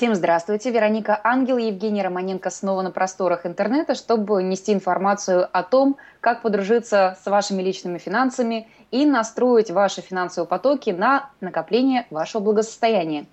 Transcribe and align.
Всем 0.00 0.14
здравствуйте. 0.14 0.70
Вероника 0.70 1.20
Ангел 1.22 1.58
и 1.58 1.64
Евгений 1.64 2.02
Романенко 2.02 2.48
снова 2.48 2.80
на 2.80 2.90
просторах 2.90 3.44
интернета, 3.44 3.94
чтобы 3.94 4.42
нести 4.42 4.72
информацию 4.72 5.46
о 5.52 5.62
том, 5.62 5.98
как 6.22 6.40
подружиться 6.40 7.18
с 7.22 7.26
вашими 7.26 7.60
личными 7.60 7.98
финансами 7.98 8.66
и 8.90 9.04
настроить 9.04 9.70
ваши 9.70 10.00
финансовые 10.00 10.48
потоки 10.48 10.88
на 10.88 11.28
накопление 11.42 12.06
вашего 12.08 12.40
благосостояния. 12.40 13.26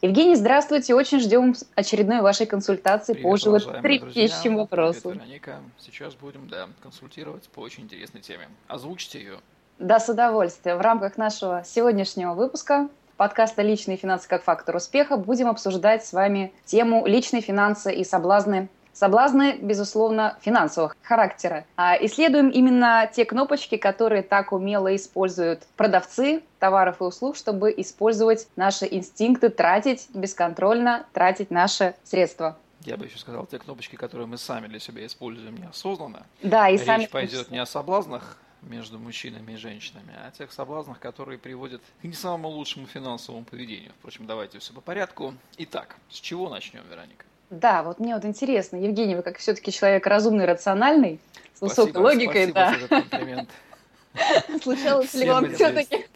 Евгений, 0.00 0.34
здравствуйте. 0.34 0.94
Очень 0.94 1.20
ждем 1.20 1.54
очередной 1.74 2.22
вашей 2.22 2.46
консультации 2.46 3.12
Привет, 3.12 3.30
по 3.30 3.36
животрепещущим 3.36 4.56
вопросам. 4.56 5.10
Привет, 5.10 5.26
Вероника. 5.26 5.56
Сейчас 5.78 6.14
будем 6.14 6.48
да, 6.48 6.68
консультировать 6.82 7.50
по 7.50 7.60
очень 7.60 7.82
интересной 7.82 8.22
теме. 8.22 8.48
Озвучьте 8.66 9.18
ее. 9.18 9.40
Да, 9.78 10.00
с 10.00 10.08
удовольствием. 10.08 10.78
В 10.78 10.80
рамках 10.80 11.18
нашего 11.18 11.62
сегодняшнего 11.66 12.32
выпуска 12.32 12.88
подкаста 13.16 13.62
«Личные 13.62 13.96
финансы 13.96 14.28
как 14.28 14.42
фактор 14.42 14.76
успеха» 14.76 15.16
будем 15.16 15.48
обсуждать 15.48 16.04
с 16.04 16.12
вами 16.12 16.52
тему 16.64 17.06
личные 17.06 17.42
финансы 17.42 17.94
и 17.94 18.04
соблазны 18.04 18.68
Соблазны, 18.94 19.58
безусловно, 19.60 20.38
финансового 20.40 20.94
характера. 21.02 21.64
А 21.76 21.96
исследуем 22.00 22.48
именно 22.48 23.10
те 23.12 23.24
кнопочки, 23.24 23.76
которые 23.76 24.22
так 24.22 24.52
умело 24.52 24.94
используют 24.94 25.64
продавцы 25.76 26.44
товаров 26.60 27.00
и 27.00 27.04
услуг, 27.04 27.34
чтобы 27.34 27.74
использовать 27.76 28.46
наши 28.54 28.86
инстинкты, 28.88 29.48
тратить 29.48 30.08
бесконтрольно, 30.14 31.06
тратить 31.12 31.50
наши 31.50 31.96
средства. 32.04 32.56
Я 32.82 32.96
бы 32.96 33.06
еще 33.06 33.18
сказал, 33.18 33.46
те 33.46 33.58
кнопочки, 33.58 33.96
которые 33.96 34.28
мы 34.28 34.38
сами 34.38 34.68
для 34.68 34.78
себя 34.78 35.04
используем 35.06 35.56
неосознанно. 35.56 36.24
Да, 36.42 36.68
и 36.68 36.76
Речь 36.76 36.86
сами... 36.86 37.06
пойдет 37.06 37.50
не 37.50 37.58
о 37.58 37.66
соблазнах 37.66 38.38
между 38.64 38.98
мужчинами 38.98 39.52
и 39.52 39.56
женщинами, 39.56 40.12
а 40.16 40.28
о 40.28 40.30
тех 40.30 40.52
соблазнах, 40.52 40.98
которые 40.98 41.38
приводят 41.38 41.82
к 42.00 42.04
не 42.04 42.12
самому 42.12 42.48
лучшему 42.48 42.86
финансовому 42.86 43.44
поведению. 43.44 43.92
Впрочем, 43.98 44.26
давайте 44.26 44.58
все 44.58 44.72
по 44.72 44.80
порядку. 44.80 45.34
Итак, 45.58 45.96
с 46.10 46.16
чего 46.16 46.48
начнем, 46.48 46.82
Вероника? 46.90 47.24
Да, 47.50 47.82
вот 47.82 48.00
мне 48.00 48.14
вот 48.14 48.24
интересно, 48.24 48.76
Евгений, 48.76 49.14
вы 49.14 49.22
как 49.22 49.38
все-таки 49.38 49.70
человек 49.70 50.06
разумный, 50.06 50.46
рациональный, 50.46 51.20
с 51.52 51.58
Спасибо, 51.58 51.86
высокой 51.86 52.02
логикой, 52.02 52.50
спасибо 52.50 52.54
да. 52.54 52.78
за 52.80 52.88
комплимент. 52.88 53.50
Случалось 54.62 55.14
ли 55.14 55.28
вам 55.28 55.52
все-таки 55.52 56.06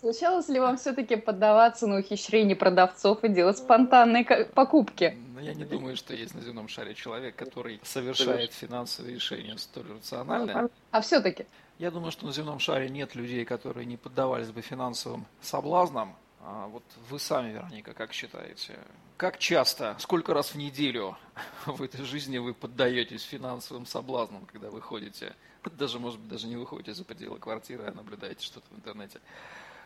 случалось 0.00 0.48
ли 0.48 0.58
вам 0.58 0.78
все-таки 0.78 1.16
поддаваться 1.16 1.86
на 1.86 1.98
ухищрение 1.98 2.56
продавцов 2.56 3.22
и 3.24 3.28
делать 3.28 3.58
спонтанные 3.58 4.24
покупки? 4.54 5.16
Я 5.42 5.54
не 5.54 5.64
думаю, 5.64 5.96
что 5.96 6.14
есть 6.14 6.34
на 6.34 6.40
земном 6.40 6.68
шаре 6.68 6.94
человек, 6.94 7.36
который 7.36 7.80
совершает 7.82 8.52
финансовые 8.52 9.14
решения 9.14 9.56
столь 9.58 9.92
рационально. 9.92 10.70
А 10.90 11.00
все-таки? 11.00 11.46
Я 11.78 11.90
думаю, 11.90 12.12
что 12.12 12.26
на 12.26 12.32
земном 12.32 12.58
шаре 12.58 12.88
нет 12.88 13.14
людей, 13.14 13.44
которые 13.44 13.86
не 13.86 13.96
поддавались 13.96 14.50
бы 14.50 14.62
финансовым 14.62 15.26
соблазнам. 15.40 16.16
А 16.40 16.66
вот 16.66 16.82
вы 17.08 17.18
сами, 17.18 17.52
Вероника, 17.52 17.94
как 17.94 18.12
считаете, 18.12 18.78
как 19.16 19.38
часто, 19.38 19.94
сколько 20.00 20.34
раз 20.34 20.50
в 20.50 20.56
неделю 20.56 21.16
в 21.66 21.82
этой 21.82 22.04
жизни 22.04 22.38
вы 22.38 22.54
поддаетесь 22.54 23.22
финансовым 23.22 23.86
соблазнам, 23.86 24.46
когда 24.46 24.70
вы 24.70 24.80
ходите, 24.80 25.34
даже, 25.76 26.00
может 26.00 26.18
быть, 26.18 26.28
даже 26.28 26.48
не 26.48 26.56
выходите 26.56 26.94
за 26.94 27.04
пределы 27.04 27.38
квартиры, 27.38 27.84
а 27.86 27.92
наблюдаете 27.92 28.44
что-то 28.44 28.66
в 28.70 28.76
интернете? 28.76 29.20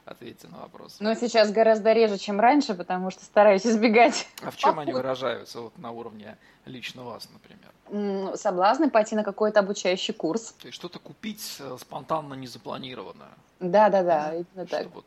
Ответьте 0.06 0.46
на 0.46 0.58
вопрос. 0.58 0.98
Но 1.00 1.14
сейчас 1.14 1.50
гораздо 1.50 1.92
реже, 1.92 2.16
чем 2.16 2.38
раньше, 2.38 2.74
потому 2.74 3.10
что 3.10 3.24
стараюсь 3.24 3.66
избегать 3.66 4.28
А 4.40 4.52
в 4.52 4.56
чем 4.56 4.78
они 4.78 4.92
выражаются 4.92 5.60
вот 5.60 5.76
на 5.78 5.90
уровне 5.90 6.38
лично 6.64 7.02
вас, 7.02 7.28
например? 7.32 8.36
соблазны 8.36 8.88
пойти 8.88 9.16
на 9.16 9.24
какой-то 9.24 9.60
обучающий 9.60 10.14
курс. 10.14 10.54
То 10.60 10.66
есть 10.66 10.76
что-то 10.76 10.98
купить 10.98 11.56
э, 11.60 11.76
спонтанно, 11.80 12.34
незапланированно. 12.34 13.26
Да-да-да, 13.60 14.34
именно 14.34 14.66
Что 14.66 14.76
так. 14.78 14.94
вот 14.94 15.04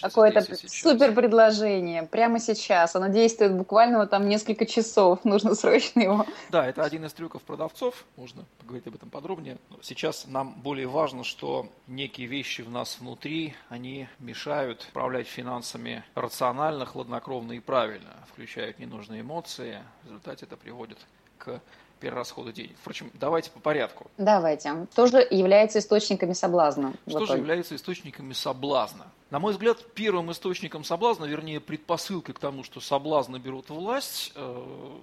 Какое-то 0.00 0.42
супер 0.68 1.14
предложение 1.14 2.02
прямо 2.04 2.38
сейчас. 2.40 2.96
Оно 2.96 3.08
действует 3.08 3.54
буквально 3.54 3.98
вот 3.98 4.10
там 4.10 4.28
несколько 4.28 4.66
часов. 4.66 5.20
Нужно 5.24 5.54
срочно 5.54 6.00
его. 6.00 6.26
Да, 6.50 6.66
это 6.66 6.82
один 6.82 7.04
из 7.04 7.12
трюков 7.12 7.42
продавцов, 7.42 8.04
можно 8.16 8.44
поговорить 8.58 8.86
об 8.86 8.94
этом 8.94 9.10
подробнее. 9.10 9.58
Но 9.70 9.78
Сейчас 9.82 10.26
нам 10.26 10.54
более 10.54 10.86
важно, 10.86 11.24
что 11.24 11.68
некие 11.86 12.26
вещи 12.26 12.62
в 12.62 12.70
нас 12.70 12.98
внутри, 13.00 13.54
они 13.68 14.08
мешают 14.18 14.86
управлять 14.90 15.26
финансами 15.26 16.04
рационально, 16.14 16.86
хладнокровно 16.86 17.52
и 17.52 17.60
правильно, 17.60 18.16
включают 18.32 18.78
ненужные 18.78 19.22
эмоции. 19.22 19.78
В 20.02 20.06
результате 20.06 20.46
это 20.46 20.56
приводит 20.56 20.98
к 21.38 21.60
перерасходу 21.98 22.52
денег. 22.52 22.76
Впрочем, 22.80 23.10
давайте 23.14 23.50
по 23.50 23.60
порядку. 23.60 24.10
Давайте. 24.16 24.86
Тоже 24.94 25.26
является 25.30 25.78
источниками 25.78 26.32
соблазна. 26.32 26.94
Что 27.06 27.26
же 27.26 27.36
является 27.36 27.76
источниками 27.76 28.32
соблазна? 28.32 29.06
На 29.30 29.38
мой 29.38 29.52
взгляд, 29.52 29.78
первым 29.94 30.32
источником 30.32 30.84
соблазна, 30.84 31.26
вернее, 31.26 31.60
предпосылкой 31.60 32.34
к 32.34 32.38
тому, 32.38 32.64
что 32.64 32.80
соблазны 32.80 33.36
берут 33.36 33.68
власть, 33.68 34.32
э, 34.34 34.98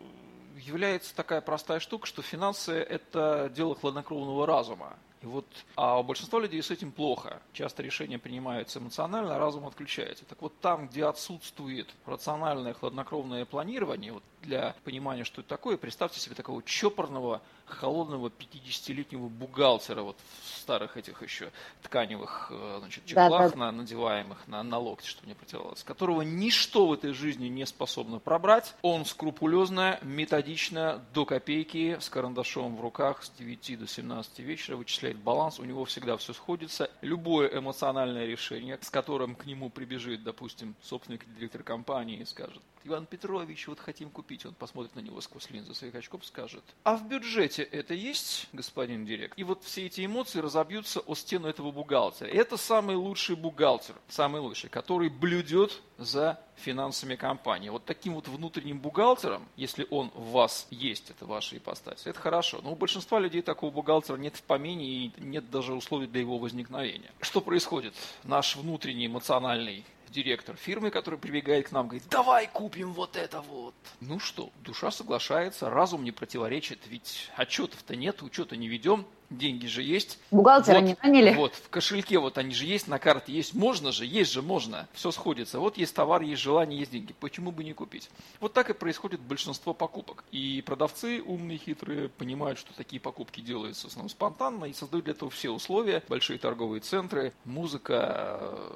является 0.57 1.15
такая 1.15 1.41
простая 1.41 1.79
штука, 1.79 2.07
что 2.07 2.21
финансы– 2.21 2.71
это 2.89 3.51
дело 3.55 3.75
хладнокровного 3.75 4.47
разума. 4.47 4.95
И 5.21 5.27
вот, 5.27 5.45
а 5.75 5.99
у 5.99 6.03
большинства 6.03 6.39
людей 6.39 6.61
с 6.61 6.69
этим 6.69 6.91
плохо. 6.91 7.41
Часто 7.51 7.81
решения 7.81 8.19
принимаются 8.19 8.77
эмоционально, 8.77 9.35
а 9.35 9.39
разум 9.39 9.65
отключается. 9.65 10.23
Так 10.25 10.39
вот 10.41 10.53
там, 10.59 10.87
где 10.87 11.05
отсутствует 11.05 11.87
рациональное 12.05 12.73
хладнокровное 12.73 13.45
планирование, 13.45 14.13
вот 14.13 14.23
для 14.45 14.75
понимания, 14.83 15.23
что 15.23 15.41
это 15.41 15.49
такое, 15.49 15.77
представьте 15.77 16.19
себе 16.19 16.35
такого 16.35 16.63
чопорного, 16.63 17.41
холодного 17.65 18.29
50-летнего 18.29 19.27
бухгалтера 19.27 20.01
вот 20.01 20.17
в 20.43 20.57
старых 20.57 20.97
этих 20.97 21.21
еще 21.23 21.51
тканевых 21.81 22.49
э, 22.51 22.77
значит, 22.79 23.03
Да, 23.07 23.25
чехлах, 23.25 23.51
да. 23.51 23.57
на, 23.57 23.71
надеваемых 23.71 24.47
на, 24.47 24.63
на 24.63 24.77
локти, 24.77 25.07
чтобы 25.07 25.27
не 25.27 25.33
противовалось, 25.33 25.83
которого 25.83 26.21
ничто 26.21 26.87
в 26.87 26.93
этой 26.93 27.13
жизни 27.13 27.47
не 27.47 27.65
способно 27.65 28.19
пробрать. 28.19 28.75
Он 28.81 29.05
скрупулезно, 29.05 29.99
методично, 30.03 31.03
до 31.13 31.25
копейки, 31.25 31.97
с 31.99 32.09
карандашом 32.09 32.75
в 32.77 32.81
руках 32.81 33.23
с 33.23 33.31
9 33.31 33.79
до 33.79 33.87
17 33.87 34.39
вечера 34.39 34.75
вычисляет 34.77 35.17
баланс, 35.17 35.59
у 35.59 35.65
него 35.65 35.85
всегда 35.85 36.17
все 36.17 36.33
сходится. 36.33 36.91
Любое 37.01 37.47
эмоциональное 37.47 38.25
решение, 38.25 38.77
с 38.81 38.89
которым 38.89 39.35
к 39.35 39.45
нему 39.45 39.69
прибежит, 39.69 40.23
допустим, 40.23 40.75
собственник 40.83 41.25
директор 41.35 41.63
компании 41.63 42.19
и 42.19 42.25
скажет, 42.25 42.61
Иван 42.85 43.07
Петрович, 43.07 43.67
вот 43.67 43.79
хотим 43.79 44.11
купить. 44.11 44.45
Он 44.45 44.53
посмотрит 44.53 44.95
на 44.95 44.99
него 44.99 45.19
сквозь 45.19 45.49
линзы 45.49 45.73
своих 45.73 45.95
очков, 45.95 46.23
скажет, 46.23 46.63
а 46.83 46.95
в 46.95 47.07
бюджете 47.07 47.63
это 47.63 47.95
есть, 47.95 48.47
господин 48.53 49.05
директор? 49.07 49.39
И 49.39 49.43
вот 49.43 49.63
все 49.63 49.87
эти 49.87 50.05
эмоции 50.05 50.39
разобьются 50.39 50.99
о 50.99 51.15
стену 51.15 51.47
этого 51.47 51.71
бухгалтера. 51.71 52.27
Это 52.27 52.57
самый 52.57 52.95
лучший 52.95 53.35
бухгалтер, 53.35 53.95
самый 54.07 54.39
лучший, 54.39 54.69
который 54.69 55.09
блюдет 55.09 55.81
за 55.97 56.39
финансами 56.57 57.15
компании. 57.15 57.69
Вот 57.69 57.85
таким 57.85 58.13
вот 58.13 58.27
внутренним 58.27 58.79
бухгалтером, 58.79 59.47
если 59.55 59.87
он 59.89 60.11
в 60.13 60.31
вас 60.31 60.67
есть, 60.69 61.09
это 61.09 61.25
ваша 61.25 61.57
ипостась, 61.57 62.05
это 62.05 62.19
хорошо. 62.19 62.59
Но 62.61 62.71
у 62.71 62.75
большинства 62.75 63.19
людей 63.19 63.41
такого 63.41 63.71
бухгалтера 63.71 64.17
нет 64.17 64.35
в 64.35 64.43
помине 64.43 64.85
и 64.85 65.11
нет 65.17 65.49
даже 65.49 65.73
условий 65.73 66.05
для 66.05 66.21
его 66.21 66.37
возникновения. 66.37 67.11
Что 67.19 67.41
происходит? 67.41 67.95
Наш 68.23 68.55
внутренний 68.55 69.07
эмоциональный 69.07 69.83
директор 70.15 70.55
фирмы, 70.55 70.89
который 70.89 71.19
прибегает 71.19 71.69
к 71.69 71.71
нам, 71.71 71.87
говорит, 71.87 72.07
давай 72.09 72.47
купим 72.47 72.93
вот 72.93 73.17
это 73.17 73.41
вот. 73.41 73.75
Ну 73.99 74.19
что, 74.19 74.49
душа 74.63 74.89
соглашается, 74.89 75.69
разум 75.69 76.03
не 76.03 76.11
противоречит, 76.11 76.79
ведь 76.87 77.29
отчетов-то 77.35 77.95
нет, 77.95 78.23
учета 78.23 78.55
не 78.55 78.67
ведем, 78.69 79.05
деньги 79.29 79.65
же 79.65 79.83
есть. 79.83 80.19
Бухгалтера 80.31 80.79
Вот, 80.79 80.85
не 80.85 80.97
наняли? 81.01 81.33
Вот, 81.33 81.55
в 81.55 81.69
кошельке 81.69 82.19
вот 82.19 82.37
они 82.37 82.53
же 82.53 82.65
есть, 82.65 82.87
на 82.87 82.99
карте 82.99 83.33
есть, 83.33 83.53
можно 83.53 83.91
же, 83.91 84.05
есть 84.05 84.31
же, 84.31 84.41
можно. 84.41 84.87
Все 84.93 85.11
сходится. 85.11 85.59
Вот 85.59 85.77
есть 85.77 85.93
товар, 85.95 86.21
есть 86.21 86.41
желание, 86.41 86.79
есть 86.79 86.91
деньги. 86.91 87.13
Почему 87.19 87.51
бы 87.51 87.63
не 87.63 87.73
купить? 87.73 88.09
Вот 88.39 88.53
так 88.53 88.69
и 88.69 88.73
происходит 88.73 89.19
большинство 89.19 89.73
покупок. 89.73 90.23
И 90.31 90.63
продавцы 90.65 91.21
умные, 91.21 91.57
хитрые, 91.57 92.09
понимают, 92.09 92.59
что 92.59 92.73
такие 92.73 92.99
покупки 92.99 93.41
делаются 93.41 93.87
в 93.87 93.91
основном 93.91 94.09
спонтанно 94.09 94.65
и 94.65 94.73
создают 94.73 95.05
для 95.05 95.13
этого 95.13 95.31
все 95.31 95.49
условия. 95.49 96.03
Большие 96.07 96.39
торговые 96.39 96.81
центры, 96.81 97.33
музыка, 97.43 98.71